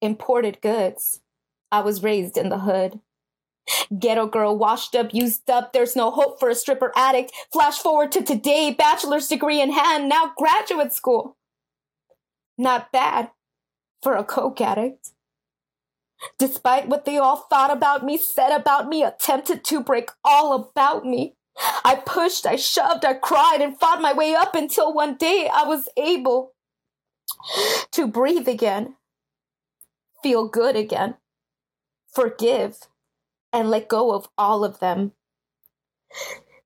[0.00, 1.20] imported goods.
[1.70, 3.00] I was raised in the hood.
[3.98, 5.72] Ghetto girl, washed up, used up.
[5.72, 7.32] There's no hope for a stripper addict.
[7.52, 11.36] Flash forward to today, bachelor's degree in hand, now graduate school.
[12.56, 13.30] Not bad
[14.02, 15.10] for a coke addict.
[16.38, 21.04] Despite what they all thought about me, said about me, attempted to break all about
[21.04, 21.36] me.
[21.84, 25.64] I pushed, I shoved, I cried, and fought my way up until one day I
[25.64, 26.54] was able
[27.92, 28.96] to breathe again,
[30.22, 31.16] feel good again,
[32.12, 32.88] forgive,
[33.52, 35.12] and let go of all of them.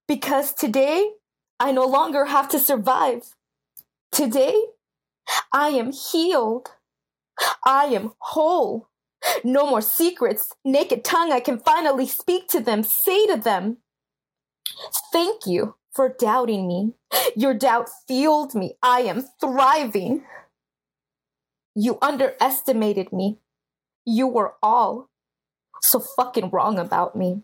[0.06, 1.12] Because today,
[1.58, 3.34] I no longer have to survive.
[4.10, 4.60] Today,
[5.52, 6.70] I am healed.
[7.64, 8.88] I am whole.
[9.44, 10.52] No more secrets.
[10.64, 13.78] Naked tongue, I can finally speak to them, say to them,
[15.12, 16.94] Thank you for doubting me.
[17.36, 18.74] Your doubt fueled me.
[18.82, 20.24] I am thriving.
[21.74, 23.38] You underestimated me.
[24.04, 25.08] You were all
[25.82, 27.42] so fucking wrong about me.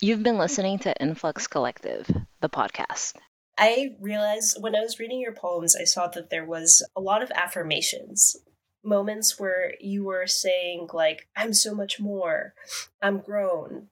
[0.00, 3.16] You've been listening to Influx Collectiv, the podcast.
[3.58, 7.22] I realized when I was reading your poems, I saw that there was a lot
[7.22, 8.36] of affirmations,
[8.82, 12.54] moments where you were saying, like, I'm so much more,
[13.02, 13.88] I'm grown.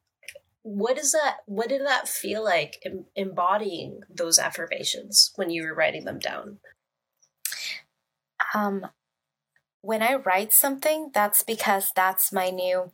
[0.68, 1.38] What is that?
[1.46, 6.59] What did that feel like em- embodying those affirmations when you were writing them down?
[8.54, 8.87] Um,
[9.81, 12.92] when I write something, that's because that's my new.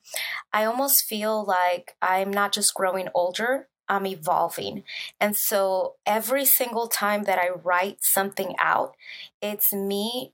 [0.52, 4.84] I almost feel like I'm not just growing older, I'm evolving.
[5.20, 8.94] And so every single time that I write something out,
[9.42, 10.32] it's me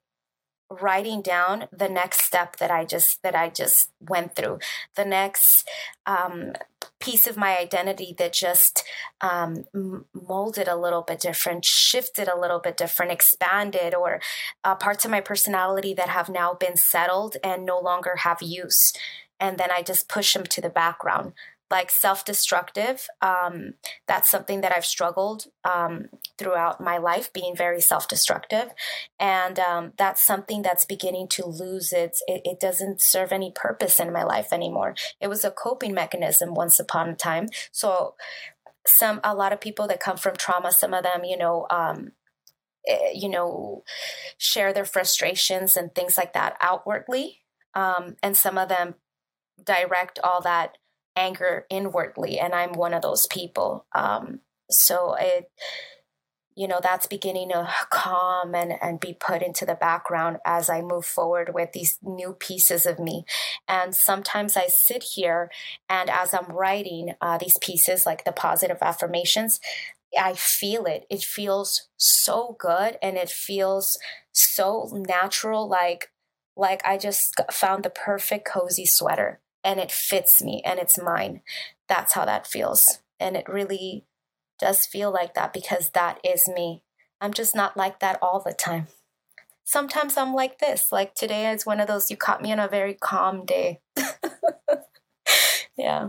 [0.71, 4.59] writing down the next step that I just that I just went through,
[4.95, 5.67] the next
[6.05, 6.53] um,
[7.01, 8.85] piece of my identity that just
[9.21, 9.65] um,
[10.13, 14.21] molded a little bit different, shifted a little bit different, expanded, or
[14.65, 18.93] uh, parts of my personality that have now been settled and no longer have use.
[19.41, 21.33] And then I just push them to the background
[21.71, 23.75] like self-destructive um,
[24.07, 26.09] that's something that i've struggled um,
[26.41, 28.71] throughout my life being very self-destructive.
[29.19, 34.01] And um, that's something that's beginning to lose its it, it, doesn't serve any purpose
[34.01, 34.95] in my life anymore.
[35.21, 37.49] It was a coping mechanism once upon a time.
[37.73, 38.15] So
[38.87, 42.13] some a lot of people that come from trauma some of them you know um,
[42.89, 43.85] eh, you know
[44.39, 47.41] share their frustrations and things like that outwardly.
[47.75, 48.95] Um, and some of them
[49.63, 50.79] direct all that
[51.17, 53.87] anger inwardly and i'm one of those people.
[53.95, 55.51] Um, so it
[56.57, 60.81] you know that's beginning to calm and and be put into the background as i
[60.81, 63.25] move forward with these new pieces of me.
[63.69, 65.51] And sometimes i sit here
[65.89, 69.61] and as i'm writing uh, these pieces like the positive affirmations
[70.19, 71.07] I feel it.
[71.09, 73.99] It feels so good and it feels
[74.33, 76.11] so natural like
[76.57, 81.43] like I just found the perfect cozy sweater and it fits me and it's mine.
[81.89, 83.01] That's how that feels.
[83.19, 84.05] And it really
[84.59, 86.83] does feel like that because that is me.
[87.21, 88.89] I'm just not like that all the time.
[89.65, 90.91] Sometimes I'm like this.
[90.91, 93.81] Like today is one of those you caught me on a very calm day.
[95.77, 96.09] yeah.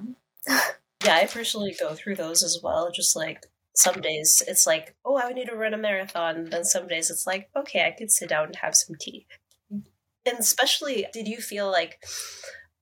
[1.04, 2.92] Yeah, I personally go through those as well.
[2.92, 6.46] Just like some days it's like, oh, I need to run a marathon.
[6.50, 9.28] Then some days it's like, okay, I could sit down and have some tea.
[9.72, 12.04] And especially, did you feel like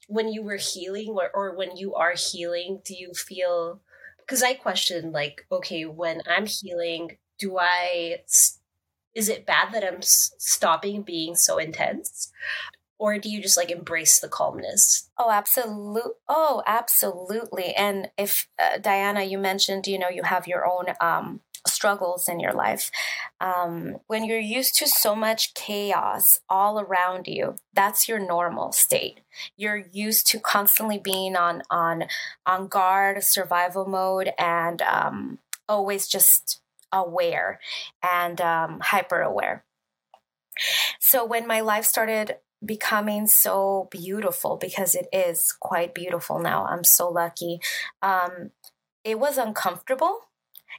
[0.10, 3.82] when you were healing or, or when you are healing, do you feel
[4.20, 8.24] because I question like, okay, when I'm healing, do I
[9.16, 12.32] is it bad that I'm stopping being so intense?
[13.00, 15.10] Or do you just like embrace the calmness?
[15.18, 16.02] Oh, absolutely.
[16.28, 17.74] Oh, absolutely.
[17.76, 22.40] And if uh, Diana, you mentioned, you know, you have your own um, struggles in
[22.40, 22.92] your life.
[23.40, 29.22] Um, when you're used to so much chaos all around you, that's your normal state.
[29.58, 32.06] You're used to constantly being on on
[32.46, 37.60] on guard, survival mode, and um, always just aware
[38.04, 39.64] and um, hyper aware.
[41.00, 46.66] So when my life started becoming so beautiful because it is quite beautiful now.
[46.66, 47.60] I'm so lucky.
[48.02, 48.52] Um,
[49.04, 50.29] it was uncomfortable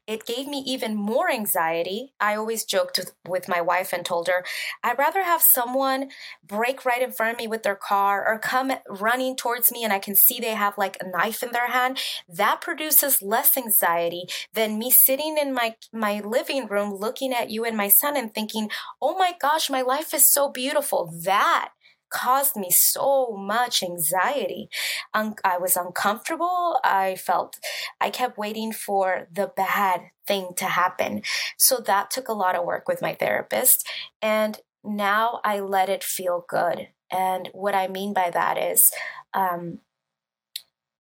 [0.07, 2.13] it gave me even more anxiety.
[2.21, 4.45] I always joked with, with my wife and told her,
[4.83, 6.11] I'd rather have someone
[6.45, 9.93] break right in front of me with their car or come running towards me and
[9.93, 11.99] I can see they have like a knife in their hand.
[12.29, 17.65] That produces less anxiety than me sitting in my, my living room looking at you
[17.65, 18.71] and my son and thinking,
[19.01, 21.13] oh my gosh, my life is so beautiful.
[21.25, 21.71] That
[22.11, 24.69] caused me so much anxiety.
[25.15, 26.79] I was uncomfortable.
[26.85, 27.59] I felt
[28.01, 31.23] I kept waiting for the bad thing to happen.
[31.57, 33.87] So that took a lot of work with my therapist.
[34.21, 36.89] And now I let it feel good.
[37.11, 38.93] And what I mean by that is,
[39.35, 39.79] um,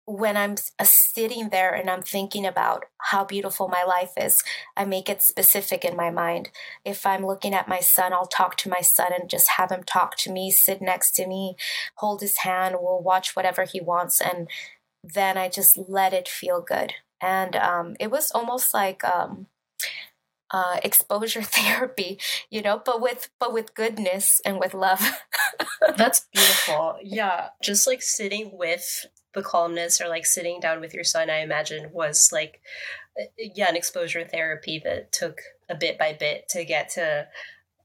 [0.09, 4.43] when I'm uh, sitting there and I'm thinking about how beautiful my life is,
[4.75, 6.49] I make it specific in my mind.
[6.83, 9.85] If I'm looking at my son, I'll talk to my son and just have him
[9.85, 11.57] talk to me, sit next to me,
[11.97, 14.21] hold his hand, we'll watch whatever he wants.
[14.21, 14.49] And
[15.05, 16.95] then I just let it feel good.
[17.21, 19.47] And um, it was almost like, um,
[20.51, 25.21] uh, exposure therapy, you know, but with but with goodness and with love.
[25.99, 26.97] That's beautiful.
[27.03, 29.07] Yeah, just like sitting with
[29.39, 32.61] the calmness or like sitting down with your son, I imagine was like,
[33.19, 37.29] uh, yeah, an exposure therapy that took a bit by bit to get to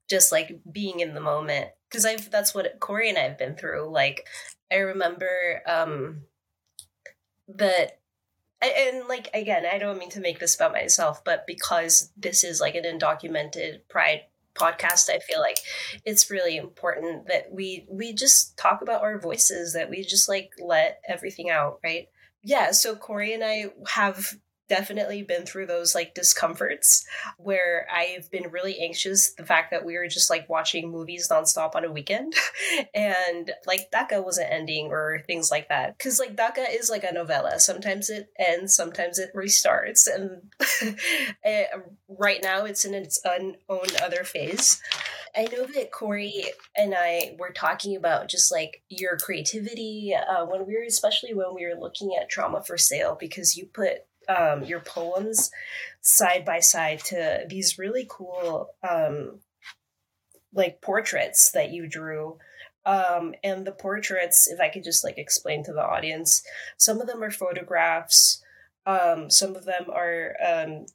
[0.10, 1.70] just like being in the moment.
[1.90, 3.90] Because I've that's what Cori and I have been through.
[3.92, 4.28] Like,
[4.72, 6.24] I remember um
[7.48, 8.00] that
[8.62, 12.62] and like again i don't mean to make this about myself but because this is
[12.62, 14.22] like an undocumented pride
[14.56, 15.58] podcast i feel like
[16.06, 20.52] it's really important that we we just talk about our voices that we just like
[20.64, 22.08] let everything out right?
[22.44, 24.36] Yeah so cori and i have
[24.70, 27.06] definitely been through those like discomforts
[27.38, 29.34] where I've been really anxious.
[29.34, 32.34] The fact that we were just like watching movies nonstop on a weekend
[32.96, 35.98] and like DACA wasn't ending or things like that.
[36.00, 37.60] Cause like DACA is like a novella.
[37.60, 40.08] Sometimes it ends, sometimes it restarts.
[40.14, 40.52] And
[41.44, 41.66] eh,
[42.08, 44.82] right now it's in its own, own other phase.
[45.36, 46.46] I know that Cori
[46.78, 51.56] and I were talking about just like your creativity uh, when we were, especially when
[51.56, 55.52] we were looking at Trauma for Sale, because you put um, your poems
[56.02, 59.40] side by side to these really cool um,
[60.54, 62.38] like portraits that you drew.
[62.86, 66.44] Um, and the portraits if i could just like explain to the audience
[66.76, 68.44] some of them are photographs
[68.86, 70.86] um, some of them are um,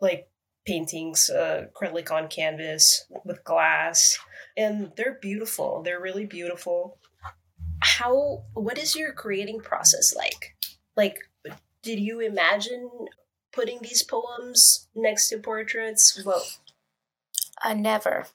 [0.00, 0.28] like
[0.66, 4.18] paintings uh, acrylic on canvas with glass.
[4.56, 5.82] And they're beautiful.
[5.82, 6.98] They're really beautiful.
[7.80, 10.56] How what is your creating process like?
[10.96, 11.18] Like
[11.88, 12.90] did you imagine
[13.50, 16.22] putting these poems next to portraits?
[16.22, 16.44] Well,
[17.62, 18.26] I never.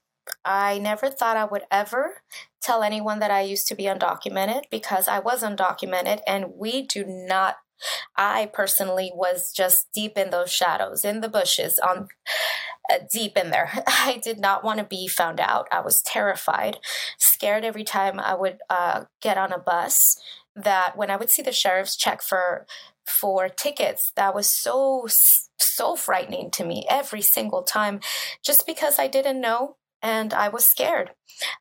[0.43, 2.23] I never thought I would ever
[2.63, 7.05] tell anyone that I used to be undocumented because I was undocumented and we do
[7.05, 7.57] not
[8.15, 12.07] I personally was just deep in those shadows, in the bushes, on
[12.89, 13.71] uh, deep in there.
[13.87, 15.67] I did not want to be found out.
[15.69, 16.77] I was terrified,
[17.17, 20.17] scared every time I would uh, get on a bus.
[20.55, 22.67] That when I would see the sheriff's check for
[23.05, 25.07] for tickets that was so
[25.57, 27.99] so frightening to me every single time
[28.43, 31.11] just because I didn't know and I was scared.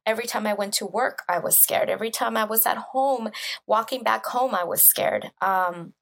[0.04, 1.88] Every time I went to work, I was scared.
[1.88, 3.30] Every time I was at home,
[3.66, 5.30] walking back home, I was scared.
[5.40, 5.94] Um,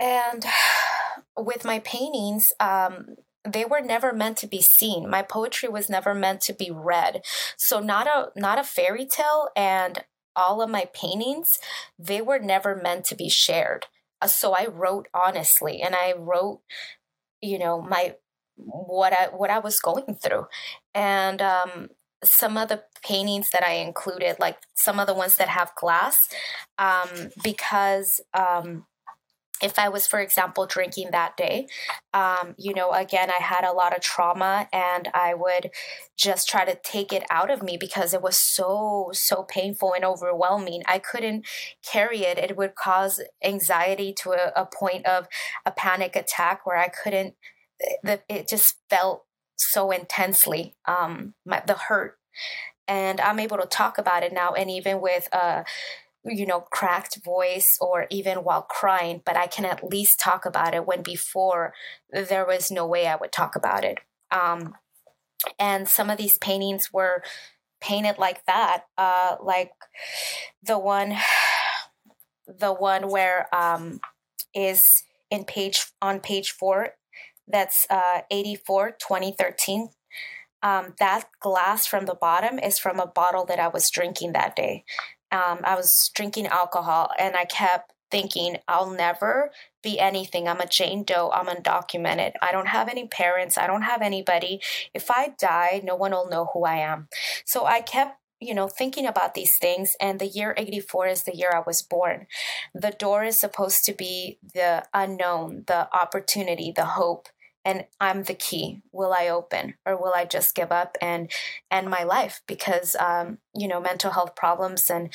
[0.00, 0.44] and
[1.36, 5.08] with my paintings, um, they were never meant to be seen.
[5.08, 7.22] My poetry was never meant to be read.
[7.56, 10.04] So not a not a fairy tale and
[10.38, 11.50] all of my paintings,
[11.98, 13.86] they were never meant to be shared.
[14.22, 16.60] Uh, so I wrote honestly and I wrote,
[17.42, 18.14] you know, my
[18.56, 20.46] what I what I was going through.
[20.94, 21.88] And um
[22.24, 26.18] some of the paintings that I included, like some of the ones that have glass,
[26.78, 28.86] um, because um,
[29.62, 31.66] if I was, for example, drinking that day,
[32.14, 35.70] um, you know, again, I had a lot of trauma and I would
[36.16, 40.04] just try to take it out of me because it was so, so painful and
[40.04, 40.82] overwhelming.
[40.86, 41.46] I couldn't
[41.84, 42.38] carry it.
[42.38, 45.26] It would cause anxiety to a, a point of
[45.66, 47.34] a panic attack where I couldn't,
[48.02, 49.24] the, it just felt
[49.56, 52.18] so intensely, um, my, the hurt.
[52.86, 54.52] And I'm able to talk about it now.
[54.52, 55.64] And even with, uh,
[56.28, 60.74] you know, cracked voice or even while crying, but I can at least talk about
[60.74, 61.74] it when before
[62.10, 63.98] there was no way I would talk about it.
[64.30, 64.74] Um,
[65.58, 67.22] and some of these paintings were
[67.80, 69.70] painted like that, uh, like
[70.62, 71.16] the one,
[72.46, 74.00] the one where um,
[74.54, 74.82] is
[75.30, 76.94] in page on page four.
[77.50, 79.88] That's uh, 84 2013
[80.62, 84.56] um, that glass from the bottom is from a bottle that I was drinking that
[84.56, 84.84] day
[85.32, 89.50] um, I was drinking alcohol and I kept thinking I'll never
[89.82, 90.48] be anything.
[90.48, 91.30] I'm a Jane Doe.
[91.32, 92.32] I'm undocumented.
[92.40, 93.58] I don't have any parents.
[93.58, 94.60] I don't have anybody.
[94.94, 97.08] If I die, no one will know who I am.
[97.44, 101.34] So I kept you know, thinking about these things, and the year 84 is the
[101.34, 102.26] year I was born.
[102.72, 107.28] The door is supposed to be the unknown, the opportunity, the hope,
[107.64, 108.82] and I'm the key.
[108.92, 111.30] Will I open or will I just give up and
[111.70, 112.40] end my life?
[112.46, 115.12] Because, um, you know, mental health problems and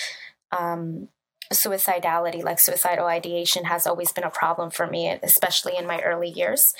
[0.51, 1.09] um,
[1.51, 6.29] suicidality, like suicidal ideation, has always been a problem for me, especially in my early
[6.29, 6.73] years.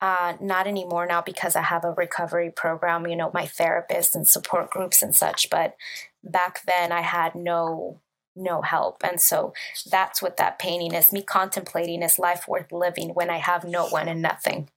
[0.00, 4.26] Uh, not anymore now because I have a recovery program, you know, my therapist and
[4.26, 5.50] support groups and such.
[5.50, 5.76] But
[6.22, 8.00] back then, I had no
[8.36, 9.52] no help and so
[9.90, 13.88] that's what that painting is me contemplating is life worth living when i have no
[13.88, 14.68] one and nothing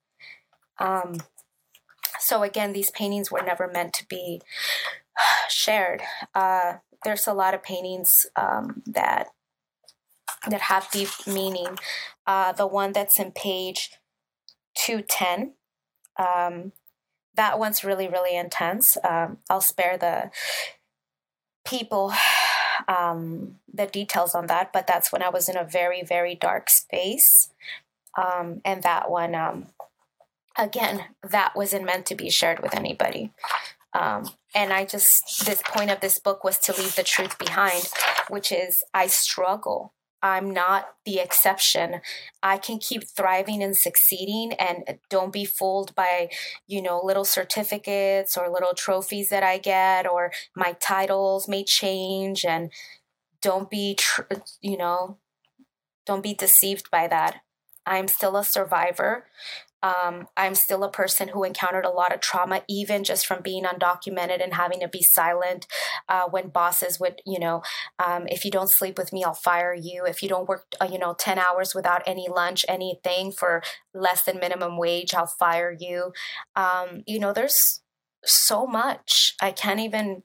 [0.83, 1.15] um
[2.19, 4.41] so again these paintings were never meant to be
[5.49, 6.01] shared
[6.35, 6.73] uh
[7.03, 9.27] there's a lot of paintings um, that
[10.49, 11.77] that have deep meaning.
[12.27, 13.91] Uh, the one that's in page
[14.75, 15.53] 210,
[16.17, 16.73] um,
[17.35, 18.97] that one's really, really intense.
[19.03, 20.31] Um, I'll spare the
[21.65, 22.13] people
[22.87, 26.69] um, the details on that, but that's when I was in a very, very dark
[26.69, 27.49] space.
[28.17, 29.67] Um, and that one, um,
[30.57, 33.31] again, that wasn't meant to be shared with anybody.
[33.93, 37.89] Um, and I just, this point of this book was to leave the truth behind,
[38.29, 39.93] which is I struggle
[40.23, 41.99] I'm not the exception.
[42.41, 46.29] I can keep thriving and succeeding and don't be fooled by,
[46.65, 52.45] you know, little certificates or little trophies that I get or my titles may change
[52.45, 52.71] and
[53.41, 54.21] don't be, tr-
[54.61, 55.17] you know,
[56.05, 57.41] don't be deceived by that.
[57.85, 59.25] I'm still a survivor.
[59.83, 63.65] Um, I'm still a person who encountered a lot of trauma, even just from being
[63.65, 65.67] undocumented and having to be silent
[66.07, 67.61] uh, when bosses would, you know,
[68.03, 70.05] um, if you don't sleep with me, I'll fire you.
[70.05, 73.61] If you don't work, uh, you know, 10 hours without any lunch, anything for
[73.93, 76.13] less than minimum wage, I'll fire you.
[76.55, 77.81] Um, you know, there's
[78.23, 79.35] so much.
[79.41, 80.23] I can't even.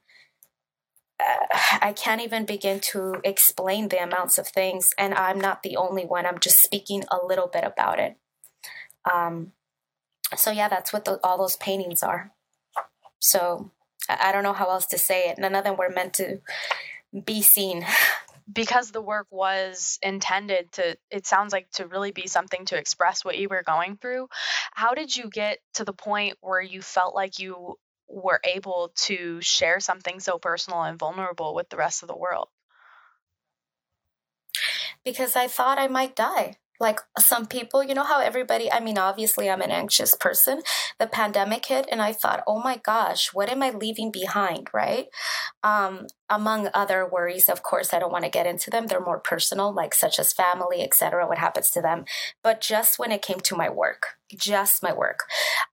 [1.19, 5.75] Uh, I can't even begin to explain the amounts of things, and I'm not the
[5.75, 6.25] only one.
[6.25, 8.15] I'm just speaking a little bit about it.
[9.11, 9.53] Um,
[10.35, 12.31] so yeah, that's what the, all those paintings are.
[13.19, 13.71] So
[14.07, 15.37] I, I don't know how else to say it.
[15.37, 16.39] None of them were meant to
[17.25, 17.85] be seen.
[18.51, 23.23] because the work was intended to it sounds like to really be something to express
[23.23, 24.27] what you were going through
[24.73, 27.75] how did you get to the point where you felt like you
[28.07, 32.47] were able to share something so personal and vulnerable with the rest of the world
[35.05, 38.97] because i thought i might die like some people, you know how everybody, I mean,
[38.97, 40.61] obviously I'm an anxious person.
[40.97, 45.07] The pandemic hit and I thought, oh my gosh, what am I leaving behind, right?
[45.61, 48.87] Um, among other worries, of course, I don't want to get into them.
[48.87, 52.05] They're more personal, like such as family, etc., what happens to them.
[52.43, 55.21] But just when it came to my work, just my work,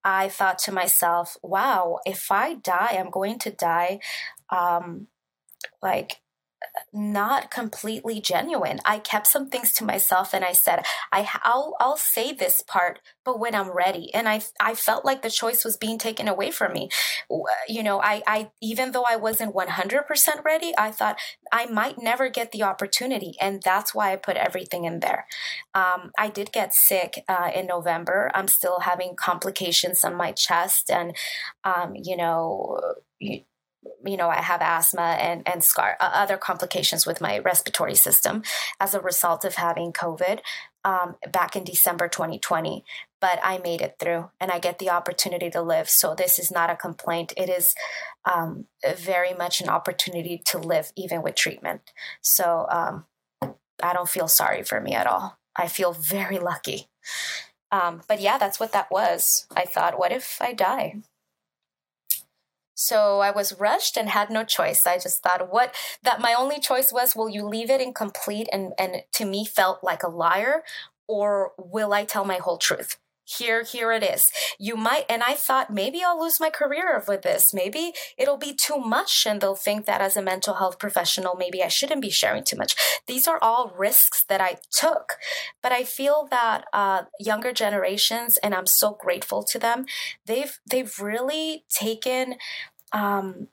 [0.03, 4.01] I thought to myself, wow, if I die, I'm going to die
[4.51, 5.07] um,
[5.83, 6.21] like
[6.93, 8.79] not completely genuine.
[8.85, 13.01] I kept some things to myself and I said, I, I'll, I'll say this part,
[13.25, 14.13] but when I'm ready.
[14.15, 16.89] And I, I felt like the choice was being taken away from me.
[17.69, 21.19] You know, I, I, even though I wasn't 100% ready, I thought
[21.53, 23.35] I might never get the opportunity.
[23.41, 25.27] And that's why I put everything in there.
[25.75, 28.31] Um, I did get sick uh, in November.
[28.35, 31.15] I'm still having complications on my chest and,
[31.65, 32.81] um, you know,
[33.19, 33.43] you
[34.16, 38.43] know, I have asthma and, and scar, uh, other complications with my respiratory system
[38.80, 40.41] as a result of having COVID
[40.84, 42.84] um, back in December 2020.
[43.20, 45.89] But I made it through and I get the opportunity to live.
[45.89, 47.32] So this is not a complaint.
[47.37, 47.74] It is
[48.24, 48.66] um,
[48.97, 51.80] very much an opportunity to live even with treatment.
[52.20, 53.07] So um,
[53.82, 55.39] I don't feel sorry for me at all.
[55.57, 56.89] I feel very lucky.
[57.72, 59.47] Um, but yeah, that's what that was.
[59.55, 61.03] I thought, what if I die?
[62.77, 64.87] So I was rushed and had no choice.
[64.87, 68.74] I just thought what that my only choice was will you leave it incomplete and
[68.79, 70.62] and to me felt like a liar
[71.09, 72.99] or will I tell my whole truth?
[73.29, 74.31] Here here it is.
[74.57, 77.53] You might and I thought maybe I'll lose my career with this.
[77.53, 81.61] Maybe it'll be too much and they'll think that as a mental health professional maybe
[81.62, 82.77] I shouldn't be sharing too much.
[83.09, 85.14] These are all risks that I took.
[85.61, 89.87] But I feel that uh, younger generations and I'm so grateful to them.
[90.27, 92.37] They've they've really taken
[92.93, 93.49] um,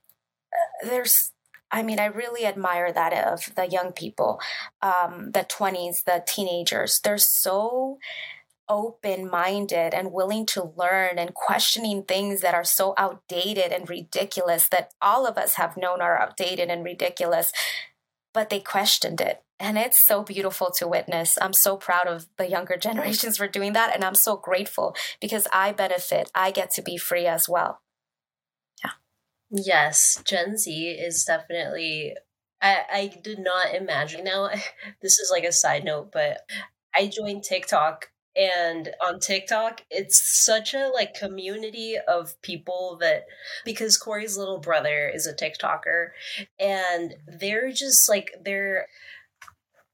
[0.83, 1.31] there's
[1.73, 4.39] I mean, I really admire that of the young people,
[4.83, 6.99] um, the 20s, the teenagers.
[7.03, 7.97] They're so
[8.69, 14.67] open minded and willing to learn and questioning things that are so outdated and ridiculous
[14.69, 17.51] that all of us have known are outdated and ridiculous.
[18.33, 19.43] but they questioned it.
[19.59, 21.37] And it's so beautiful to witness.
[21.41, 23.93] I'm so proud of the younger generations for doing that.
[23.93, 26.31] And I'm so grateful because I benefit.
[26.33, 27.81] I get to be free as well.
[28.83, 28.91] Yeah.
[29.51, 32.15] Yes, Gen Z is definitely.
[32.61, 34.23] I, I did not imagine.
[34.23, 34.49] Now,
[35.01, 36.39] this is like a side note, but
[36.95, 43.25] I joined TikTok and on TikTok it's such a like community of people that
[43.65, 46.09] because Cori's little brother is a TikToker
[46.59, 48.87] and they're just like they're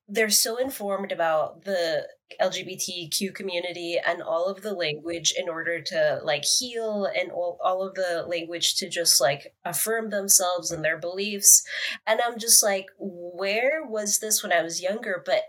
[0.09, 2.07] they're so informed about the
[2.41, 7.87] LGBTQ community and all of the language in order to like heal and all, all
[7.87, 11.63] of the language to just like affirm themselves and their beliefs.
[12.07, 15.21] And I'm just like, where was this when I was younger?
[15.23, 15.43] But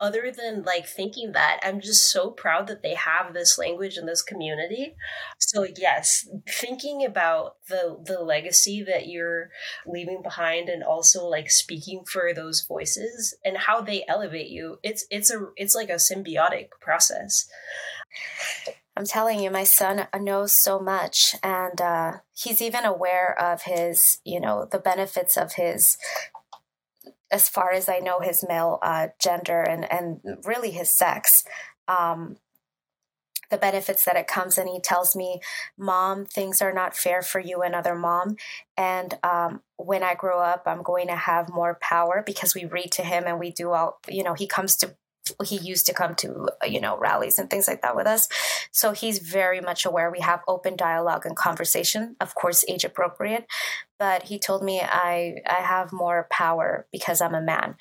[0.00, 4.06] other than like thinking that i'm just so proud that they have this language in
[4.06, 4.94] this community.
[5.38, 9.50] So yes thinking about the the legacy that you're
[9.86, 15.06] leaving behind and also like speaking for those voices and how they elevate you it's
[15.10, 17.48] it's a it's like a symbiotic process.
[18.96, 24.18] I'm telling you, my son knows so much, and uh, he's even aware of his,
[24.24, 25.96] you know, the benefits of his
[27.30, 31.44] as far as I know, his male uh, gender and and really his sex.
[31.86, 32.36] Um,
[33.50, 35.40] the benefits that it comes and he tells me
[35.78, 38.36] mom things are not fair for you and other mom
[38.76, 42.92] and um, when i grow up i'm going to have more power because we read
[42.92, 44.94] to him and we do all you know he comes to
[45.44, 48.28] he used to come to you know rallies and things like that with us.
[48.72, 53.46] So he's very much aware we have open dialogue and conversation of course age appropriate.
[53.98, 57.76] But he told me i i have more power because i'm a man.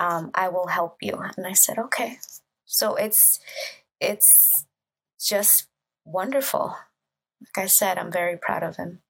[0.00, 1.14] Um, i will help you.
[1.36, 2.18] And i said okay.
[2.66, 3.40] So it's
[4.00, 4.66] it's
[5.20, 5.68] just
[6.04, 6.76] wonderful.
[7.40, 9.00] Like i said i'm very proud of him.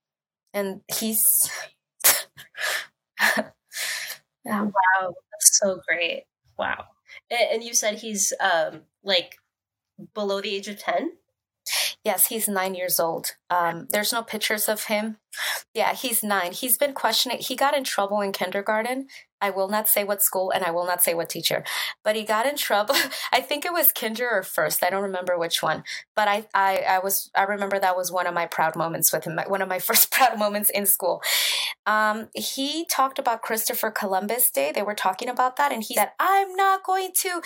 [0.54, 1.50] And he's
[4.44, 4.72] wow
[5.32, 6.24] that's so great.
[6.58, 6.84] Wow
[7.32, 9.38] and you said he's um like
[10.14, 11.12] below the age of 10?
[12.04, 13.36] Yes, he's nine years old.
[13.48, 15.18] Um, there's no pictures of him.
[15.72, 16.50] Yeah, he's nine.
[16.50, 17.38] He's been questioning.
[17.38, 19.06] He got in trouble in kindergarten
[19.42, 21.64] I will not say what school and I will not say what teacher,
[22.04, 22.94] but he got in trouble.
[23.32, 24.84] I think it was kinder or first.
[24.84, 25.82] I don't remember which one,
[26.14, 29.24] but I, I, I was, I remember that was one of my proud moments with
[29.24, 29.38] him.
[29.48, 31.20] One of my first proud moments in school.
[31.86, 34.72] Um, he talked about Christopher Columbus Day.
[34.72, 37.42] They were talking about that, and he said, "I'm not going to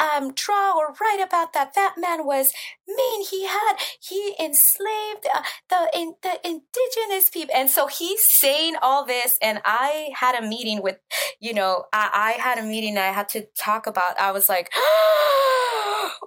[0.00, 1.74] um, draw or write about that.
[1.74, 2.52] That man was
[2.88, 3.24] mean.
[3.30, 9.04] He had he enslaved uh, the in, the indigenous people." And so he's saying all
[9.04, 10.98] this, and I had a meeting with
[11.40, 14.18] you know, I, I had a meeting I had to talk about.
[14.18, 14.70] I was like,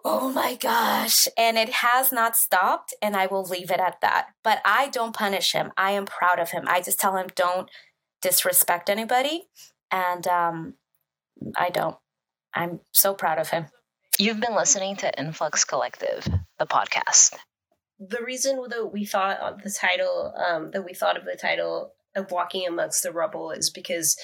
[0.05, 1.27] oh my gosh.
[1.37, 4.27] And it has not stopped, and I will leave it at that.
[4.43, 5.71] But I don't punish him.
[5.77, 6.65] I am proud of him.
[6.67, 7.69] I just tell him, don't
[8.21, 9.47] disrespect anybody.
[9.91, 10.73] And um,
[11.55, 11.97] I don't.
[12.53, 13.67] I'm so proud of him.
[14.19, 17.35] You've been listening to Influx Collectiv, the podcast.
[17.99, 21.93] The reason that we thought of the title, um, that we thought of the title
[22.15, 24.17] of Walking Amongst the Rubble is because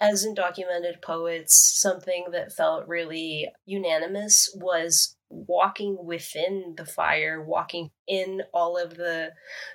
[0.00, 8.42] as undocumented poets, something that felt really unanimous was walking within the fire, walking in
[8.52, 9.32] all of the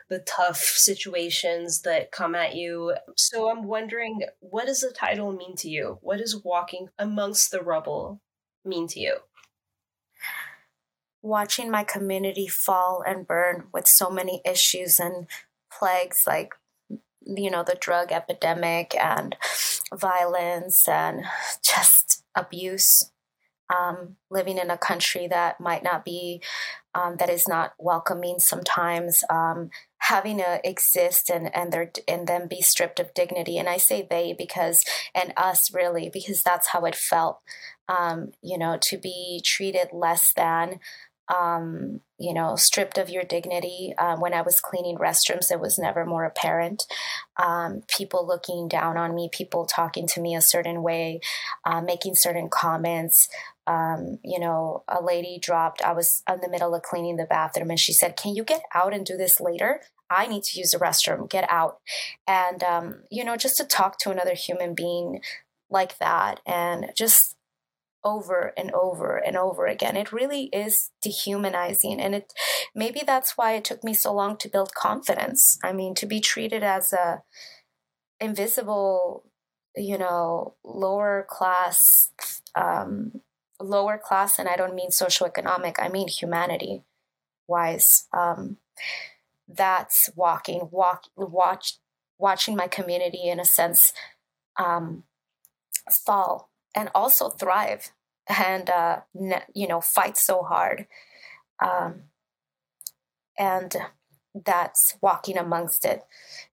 [0.10, 2.96] the tough situations that come at you.
[3.18, 5.98] So I'm wondering, what does the title mean to you?
[6.02, 8.22] What does walking amongst the rubble
[8.64, 9.18] mean to you?
[11.22, 15.28] Watching my community fall and burn with so many issues and
[15.72, 16.54] plagues like
[17.26, 19.36] you know the drug epidemic and
[19.94, 21.24] violence and
[21.62, 23.12] just abuse
[23.72, 26.42] um, living in a country that might not be
[26.94, 29.70] um, that is not welcoming sometimes um,
[30.00, 33.58] having to exist and and their and then be stripped of dignity.
[33.58, 34.84] And i say they because
[35.16, 37.40] and us really because that's how it felt
[37.88, 40.80] um, you know to be treated less than
[41.32, 43.94] um, you know, stripped of your dignity.
[43.98, 46.84] Uh, when I was cleaning restrooms, it was never more apparent.
[47.38, 51.22] Um, people looking down on me, people talking to me a certain way,
[51.66, 53.30] uh, making certain comments.
[53.66, 57.70] Um, you know, a lady dropped, I was in the middle of cleaning the bathroom
[57.70, 59.82] and she said, Can you get out and do this later?
[60.10, 61.80] I need to use the restroom, get out.
[62.28, 65.22] And, um, you know, just to talk to another human being
[65.70, 67.38] like that and just
[68.04, 69.96] over and over and over again.
[69.96, 72.00] It really is dehumanizing.
[72.00, 72.34] And it
[72.76, 75.58] maybe that's why it took me so long to build confidence.
[75.64, 77.24] I mean, to be treated as a
[78.20, 79.26] invisible,
[79.76, 82.12] you know, lower class,
[82.56, 83.22] um,
[83.60, 86.84] lower class, and I don't mean socioeconomic, I mean humanity
[87.48, 88.08] wise.
[88.14, 88.58] Um,
[89.48, 91.78] that's walking, walk, watch,
[92.18, 93.92] watching my community in a sense
[94.58, 95.04] um,
[95.90, 97.92] fall and also thrive
[98.28, 99.02] and uh,
[99.54, 100.88] you know fight so hard.
[101.64, 102.04] Um,
[103.38, 103.76] and
[104.34, 106.04] that's walking amongst it.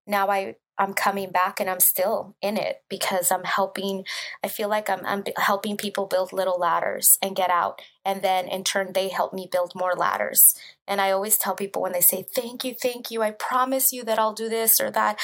[0.06, 4.04] Now i i'm coming back and i'm still in it because i'm helping
[4.44, 7.82] i feel like i'm, I'm helping people build little ladders and get out.
[8.04, 10.54] And then in turn they help me build more ladders.
[10.86, 13.22] And i always tell people when they say thank you thank you.
[13.22, 15.18] I promise you that i'll do this or that.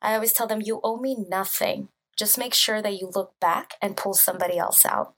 [0.00, 3.74] I always tell them you owe me nothing just make sure that you look back
[3.82, 5.14] and pull somebody else out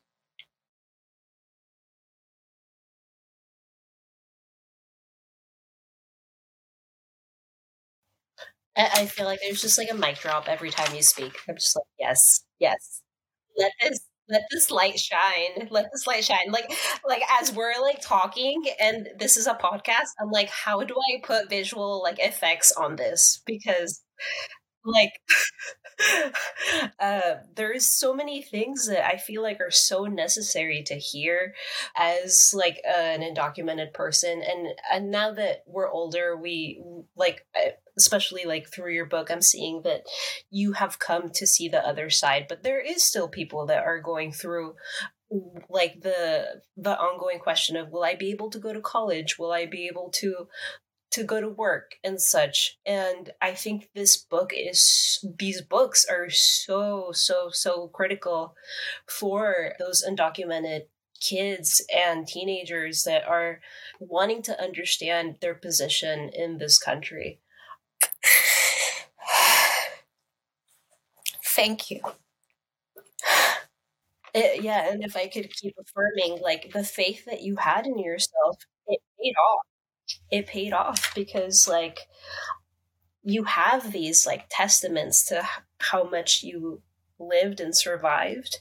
[8.76, 11.36] I feel like there's just like a mic drop every time you speak.
[11.48, 13.02] I'm just like, yes, yes.
[13.58, 15.68] Let this let this light shine.
[15.70, 16.50] Let this light shine.
[16.50, 16.70] Like
[17.06, 21.20] like as we're like talking and this is a podcast, I'm like, how do I
[21.24, 23.42] put visual like effects on this?
[23.46, 24.02] Because
[24.84, 25.12] like
[27.00, 31.54] uh, there's so many things that I feel like are so necessary to hear
[31.96, 36.82] as like uh, an undocumented person, and and now that we're older, we
[37.16, 37.46] like
[37.96, 40.02] especially like through your book, I'm seeing that
[40.50, 44.00] you have come to see the other side, but there is still people that are
[44.00, 44.74] going through
[45.70, 49.38] like the the ongoing question of will i be able to go to college?
[49.38, 50.48] Will i be able to
[51.12, 52.78] to go to work and such.
[52.84, 58.54] And I think this book is, these books are so, so, so critical
[59.06, 60.82] for those undocumented
[61.20, 63.60] kids and teenagers that are
[64.00, 67.38] wanting to understand their position in this country.
[71.44, 72.00] Thank you.
[74.34, 77.98] It, yeah, and if I could keep affirming, like the faith that you had in
[77.98, 78.56] yourself,
[78.86, 79.60] it paid off
[80.30, 82.00] it paid off because like
[83.22, 85.46] you have these like testaments to
[85.78, 86.82] how much you
[87.18, 88.58] lived and survived.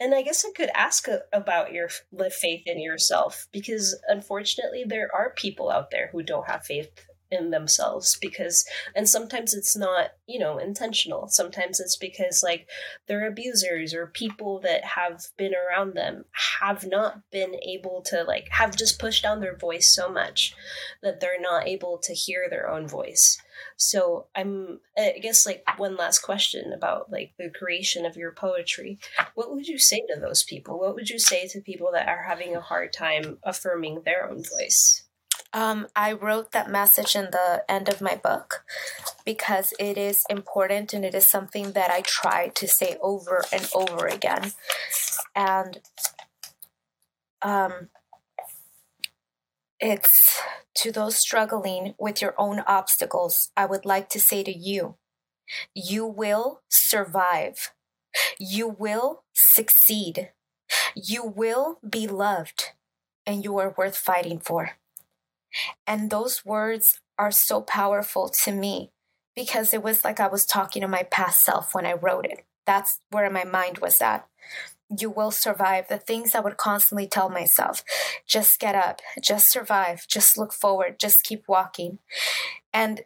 [0.00, 1.88] And i guess i could ask a, about your
[2.30, 6.90] faith in yourself because unfortunately there are people out there who don't have faith
[7.32, 8.64] in themselves because
[8.94, 11.28] and sometimes it's not you know intentional.
[11.28, 12.68] Sometimes it's because like
[13.06, 16.24] their abusers or people that have been around them
[16.60, 20.54] have not been able to like have just pushed down their voice so much
[21.02, 23.38] that they're not able to hear their own voice.
[23.76, 28.98] So i'm i guess like one last question about like the creation of your poetry.
[29.34, 30.78] What would you say to those people?
[30.78, 34.42] What would you say to people that are having a hard time affirming their own
[34.44, 35.04] voice
[35.52, 38.64] um, I wrote that message in the end of my book
[39.24, 43.68] because it is important and it is something that I try to say over and
[43.74, 44.52] over again.
[45.34, 45.80] And
[47.42, 47.88] um,
[49.78, 50.40] it's
[50.76, 54.96] to those struggling with your own obstacles, I would like to say to you,
[55.74, 57.72] you will survive.
[58.38, 60.30] You will succeed.
[60.94, 62.70] You will be loved,
[63.26, 64.78] and you are worth fighting for.
[65.86, 68.90] And those words are so powerful to me
[69.34, 72.44] because it was like I was talking to my past self when I wrote it.
[72.66, 74.26] That's where my mind was at.
[74.96, 75.88] You will survive.
[75.88, 77.82] The things I would constantly tell myself
[78.26, 81.98] just get up, just survive, just look forward, just keep walking.
[82.72, 83.02] And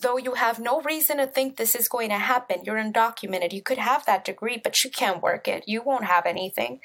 [0.00, 3.52] though you have no reason to think this is going to happen, you're undocumented.
[3.52, 5.64] You could have that degree, but you can't work it.
[5.66, 6.80] You won't have anything.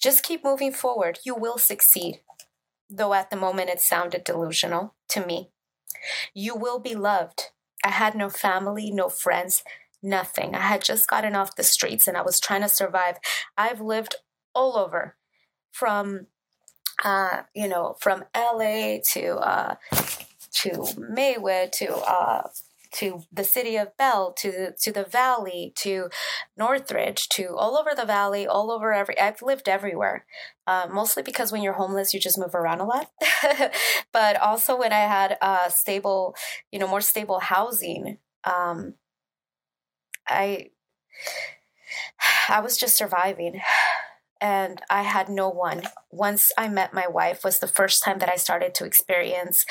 [0.00, 1.18] Just keep moving forward.
[1.24, 2.20] You will succeed
[2.90, 5.50] though at the moment it sounded delusional to me.
[6.34, 7.50] You will be loved.
[7.84, 9.62] I had no family, no friends,
[10.02, 10.54] nothing.
[10.54, 13.16] I had just gotten off the streets and I was trying to survive.
[13.56, 14.16] I've lived
[14.54, 15.16] all over
[15.70, 16.26] from
[17.04, 19.74] uh, you know, from LA to uh,
[20.52, 22.48] to Maywood to uh,
[22.92, 26.08] to the city of Bell, to to the valley, to
[26.56, 29.18] Northridge, to all over the valley, all over every.
[29.18, 30.24] I've lived everywhere,
[30.66, 33.10] uh, mostly because when you're homeless, you just move around a lot.
[34.12, 36.34] but also when I had uh, stable,
[36.72, 38.94] you know, more stable housing, um,
[40.28, 40.70] I
[42.48, 43.60] I was just surviving.
[44.40, 45.82] And I had no one.
[46.12, 49.64] Once I met my wife, was the first time that I started to experience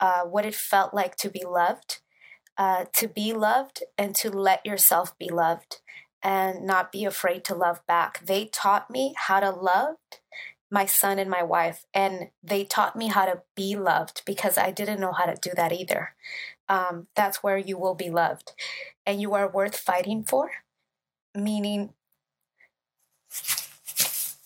[0.00, 2.00] uh, what it felt like to be loved
[2.58, 5.80] uh, to be loved and to let yourself be loved
[6.22, 8.24] and not be afraid to love back.
[8.24, 9.96] They taught me how to love
[10.70, 14.72] my son and my wife, and they taught me how to be loved because I
[14.72, 16.14] didn't know how to do that either.
[16.68, 18.52] Um, that's where you will be loved,
[19.06, 20.50] and you are worth fighting for.
[21.34, 21.90] Meaning,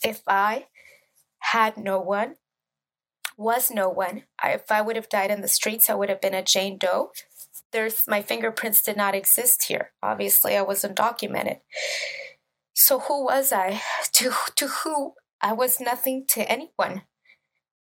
[0.02, 0.66] if I
[1.38, 2.36] had no one,
[3.38, 6.20] was no one, I, if I would have died in the streets, I would have
[6.20, 7.12] been a Jane Doe
[7.72, 9.92] there's my fingerprints did not exist here.
[10.02, 11.58] Obviously, I wasn't documented.
[12.74, 13.80] So who was I?
[14.12, 15.14] To to who?
[15.40, 17.02] I was nothing to anyone.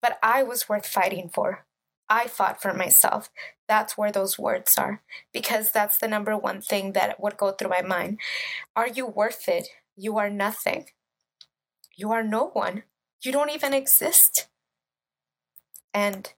[0.01, 1.65] But I was worth fighting for.
[2.09, 3.29] I fought for myself.
[3.67, 5.01] That's where those words are.
[5.33, 8.19] Because that's the number one thing that would go through my mind.
[8.75, 9.67] Are you worth it?
[9.95, 10.85] You are nothing.
[11.95, 12.83] You are no one.
[13.21, 14.47] You don't even exist.
[15.93, 16.33] And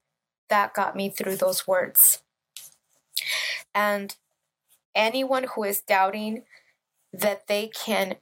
[0.50, 2.22] that got me through those words.
[3.74, 4.14] And
[4.94, 6.44] anyone who is doubting
[7.12, 8.16] that they can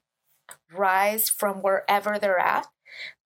[0.72, 2.66] rise from wherever they're at,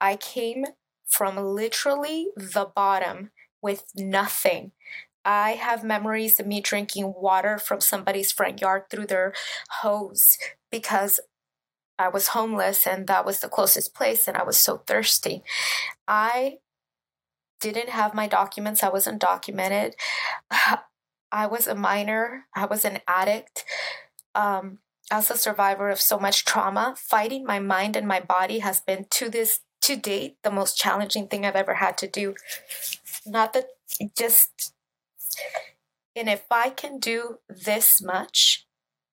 [0.00, 0.64] I came
[1.06, 3.30] from literally the bottom
[3.62, 4.72] with nothing.
[5.24, 9.32] I have memories of me drinking water from somebody's front yard through their
[9.80, 10.36] hose
[10.70, 11.18] because
[11.98, 15.42] I was homeless and that was the closest place and I was so thirsty.
[16.06, 16.58] I
[17.60, 19.94] didn't have my documents, I wasn't documented.
[21.34, 23.64] I was a minor, I was an addict.
[24.36, 24.78] Um,
[25.10, 29.06] as a survivor of so much trauma, fighting my mind and my body has been
[29.10, 32.34] to this to date the most challenging thing I've ever had to do.
[33.26, 33.66] Not that
[34.16, 34.72] just
[36.16, 38.66] and if I can do this much,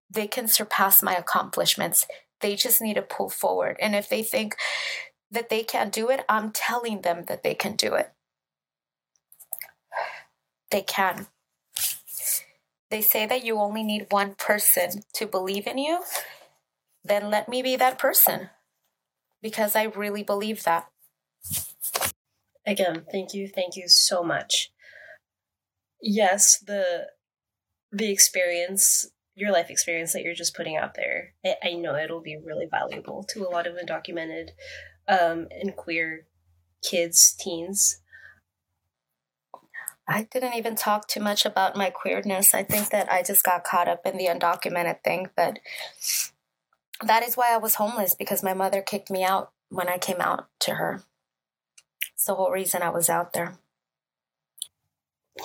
[0.09, 2.05] they can surpass my accomplishments.
[2.39, 3.77] They just need to pull forward.
[3.81, 4.55] And if they think
[5.31, 8.11] that they can't do it, I'm telling them that they can do it.
[10.69, 11.27] They can.
[12.91, 16.03] They say that you only need one person to believe in you.
[17.03, 18.49] Then let me be that person
[19.41, 20.89] because I really believe that.
[22.67, 24.71] Again, thank you, thank you so much.
[26.01, 27.07] Yes, the
[27.93, 32.37] the experience, your life experience that you're just putting out there, I, know it'll be
[32.37, 34.49] really valuable to a lot of undocumented
[35.09, 36.25] um, and queer
[36.89, 38.00] kids, teens.
[40.11, 42.53] I didn't even talk too much about my queerness.
[42.53, 45.59] I think that I just got caught up in the undocumented thing, but
[47.01, 50.19] that is why I was homeless because my mother kicked me out when I came
[50.19, 51.03] out to her.
[52.13, 53.57] It's the whole reason I was out there.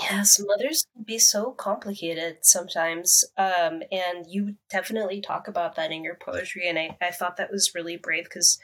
[0.02, 3.24] Yes, mothers can be so complicated sometimes.
[3.38, 6.68] Um, and you definitely talk about that in your poetry.
[6.68, 8.58] And I, I thought that was really brave because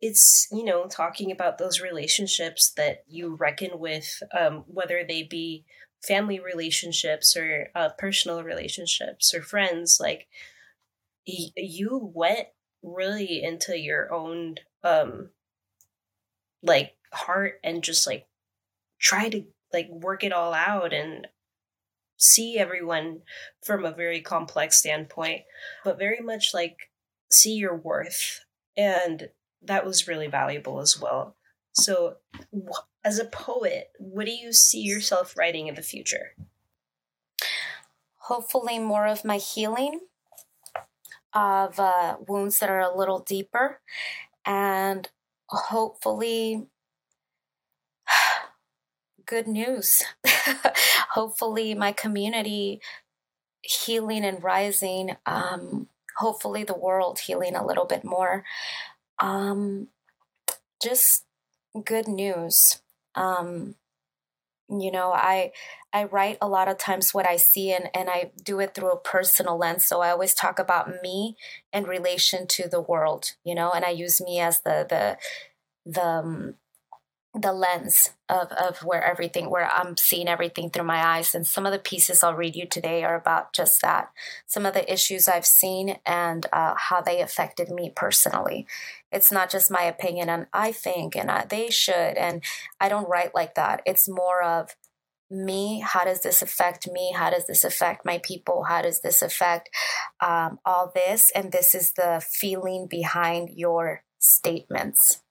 [0.00, 5.64] it's, you know, talking about those relationships that you reckon with, um, whether they be
[6.02, 9.98] family relationships or uh, personal relationships or friends.
[10.00, 10.26] Like,
[11.26, 12.48] you went
[12.82, 15.30] really into your own um
[16.62, 18.26] like heart and just like
[18.98, 21.26] try to like work it all out and
[22.16, 23.20] see everyone
[23.62, 25.42] from a very complex standpoint
[25.84, 26.90] but very much like
[27.30, 28.44] see your worth
[28.76, 29.28] and
[29.62, 31.36] that was really valuable as well.
[31.72, 32.16] So
[33.04, 36.34] as a poet what do you see yourself writing in the future?
[38.16, 40.00] Hopefully more of my healing
[41.32, 43.80] of uh, wounds that are a little deeper
[44.44, 45.08] and
[45.48, 46.66] hopefully
[49.26, 50.02] good news.
[51.10, 52.80] Hopefully my community
[53.62, 58.44] healing and rising um, hopefully the world healing a little bit more
[59.20, 59.88] um,
[60.82, 61.24] just
[61.84, 62.80] good news.
[63.14, 63.74] Um,
[64.78, 65.50] you know i
[65.92, 68.92] i write a lot of times what i see and and i do it through
[68.92, 69.86] a personal lens.
[69.86, 71.36] So i always talk about me
[71.72, 75.18] in relation to the world you know and i use me as the the
[75.90, 76.54] the um,
[77.34, 81.34] the lens of, of where everything where i'm seeing everything through my eyes.
[81.34, 84.10] And some of the pieces i'll read you today are about just that
[84.46, 88.66] some of the issues i've seen and uh, how they affected me personally.
[89.12, 92.42] It's not just my opinion and i think and I, they should and
[92.80, 93.82] i don't write like that.
[93.86, 94.74] It's more of
[95.30, 95.78] me.
[95.78, 97.12] How does this affect me?
[97.14, 98.64] How does this affect my people?
[98.64, 99.70] How does this affect
[100.20, 101.30] um, all this?
[101.36, 105.22] And this is the feeling behind your statements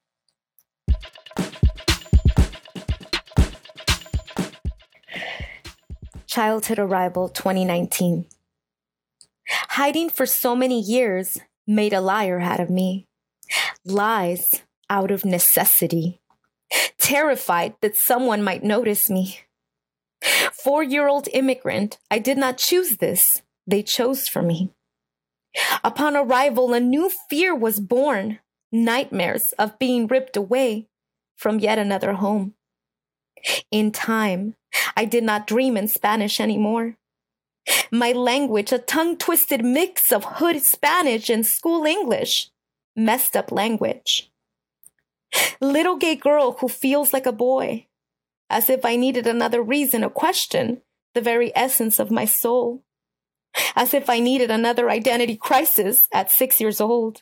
[6.30, 8.28] Childhood Arrival 2019.
[9.50, 13.08] Hiding for so many years made a liar out of me.
[13.84, 14.62] Lies
[14.92, 16.22] out of necessity.
[17.00, 19.40] Terrified that someone might notice me.
[20.54, 23.42] Four year old immigrant, I did not choose this.
[23.66, 24.70] They chose for me.
[25.84, 28.38] Upon arrival, a new fear was born
[28.72, 30.90] nightmares of being ripped away
[31.36, 32.54] from yet another home.
[33.72, 34.54] In time,
[34.96, 36.98] I did not dream in Spanish anymore.
[37.92, 42.50] My language, a tongue twisted mix of hood Spanish and school English.
[42.96, 44.32] Messed up language.
[45.62, 47.88] Little gay girl who feels like a boy.
[48.50, 50.82] As if I needed another reason to question
[51.14, 52.84] the very essence of my soul.
[53.76, 57.22] As if I needed another identity crisis at six years old.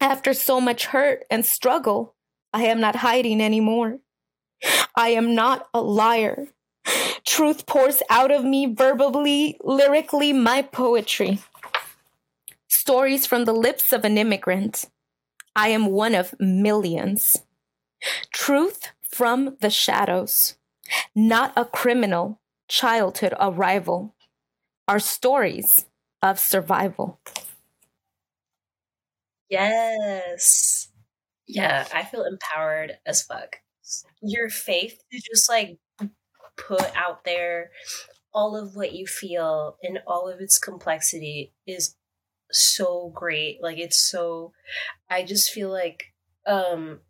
[0.00, 2.14] After so much hurt and struggle,
[2.52, 4.00] I am not hiding anymore.
[4.96, 6.48] I am not a liar.
[7.26, 11.40] Truth pours out of me verbally, lyrically, my poetry.
[12.68, 14.86] Stories from the lips of an immigrant.
[15.56, 17.38] I am one of millions.
[18.32, 20.56] Truth from the shadows.
[21.14, 24.14] Not a criminal, childhood arrival.
[24.86, 25.86] Are stories
[26.20, 27.20] of survival.
[29.48, 30.88] Yes.
[31.46, 33.60] Yeah, I feel empowered as fuck.
[34.22, 35.78] Your faith to just like
[36.56, 37.70] put out there
[38.32, 41.96] all of what you feel and all of its complexity is
[42.50, 43.62] so great.
[43.62, 44.52] Like it's so
[45.10, 46.12] I just feel like
[46.46, 47.00] um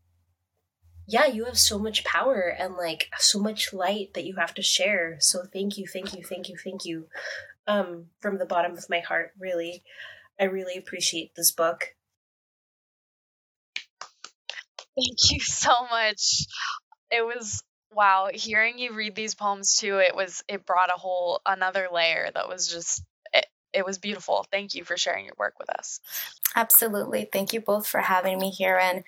[1.07, 4.63] yeah, you have so much power and like so much light that you have to
[4.63, 5.17] share.
[5.21, 7.09] So thank you, thank you, thank you, thank you.
[7.67, 9.83] Um from the bottom of my heart, really.
[10.41, 11.95] I really appreciate this book.
[14.97, 16.47] Thank you so much.
[17.11, 17.63] It was
[17.95, 22.29] wow, hearing you read these poems too, it was it brought a whole another layer
[22.35, 23.03] that was just
[23.73, 24.47] it, was beautiful.
[24.53, 25.99] Thank you for sharing your work with us.
[26.55, 27.29] Absolutely.
[27.33, 29.03] Thank you both for having me here and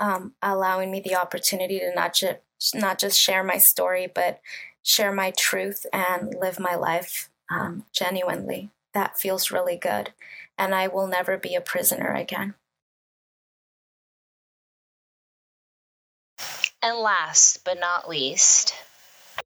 [0.00, 2.40] um, allowing me the opportunity to not just
[2.74, 4.40] not just share my story, but
[4.82, 8.70] share my truth and live my life um, genuinely.
[8.92, 10.12] That feels really good,
[10.56, 12.54] and I will never be a prisoner again.
[16.82, 18.74] And last but not least,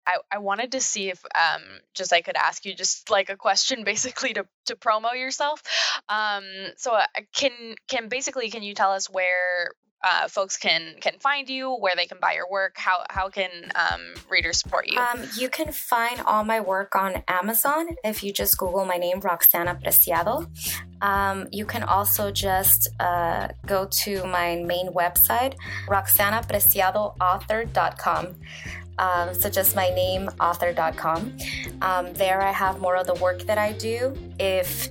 [0.07, 1.63] I, I wanted to see if um
[1.95, 5.63] just I could ask you just like a question basically to to promo yourself.
[6.09, 6.45] Um
[6.77, 7.53] so uh, can
[7.89, 9.73] can basically can you tell us where
[10.05, 13.71] uh, folks can can find you, where they can buy your work, how how can
[13.75, 14.99] um, readers support you?
[14.99, 19.21] Um, you can find all my work on Amazon if you just Google my name,
[19.21, 20.49] Roxana Preciado.
[21.01, 25.55] Um, you can also just uh, go to my main website,
[25.89, 28.37] roxanapreciadoauthor.com.
[28.99, 31.37] Um, so just my name, author.com.
[31.81, 34.17] Um, there I have more of the work that I do.
[34.39, 34.89] If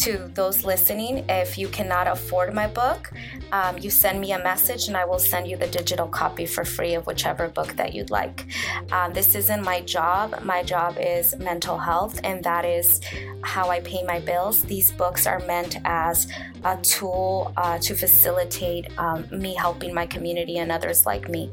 [0.00, 3.12] to those listening, if you cannot afford my book,
[3.52, 6.64] um, you send me a message and I will send you the digital copy for
[6.64, 8.46] free of whichever book that you'd like.
[8.92, 10.42] Um, this isn't my job.
[10.42, 13.00] My job is mental health, and that is
[13.42, 14.62] how I pay my bills.
[14.62, 16.28] These books are meant as
[16.64, 21.50] a tool uh, to facilitate um, me helping my community and others like me.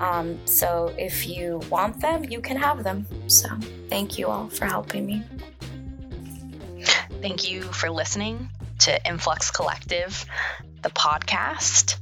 [0.00, 3.06] Um, so if you want them, you can have them.
[3.26, 3.48] So
[3.88, 5.24] thank you all for helping me.
[7.20, 8.48] Thank you for listening
[8.80, 10.24] to Influx Collectiv,
[10.82, 11.96] the podcast,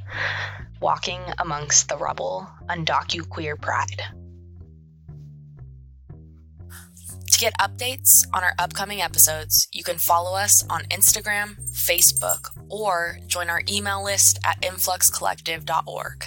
[0.78, 4.02] walking amongst the rubble, undocuqueer pride.
[7.32, 13.18] To get updates on our upcoming episodes, you can follow us on Instagram, Facebook, or
[13.26, 16.24] join our email list at influxcollectiv.org.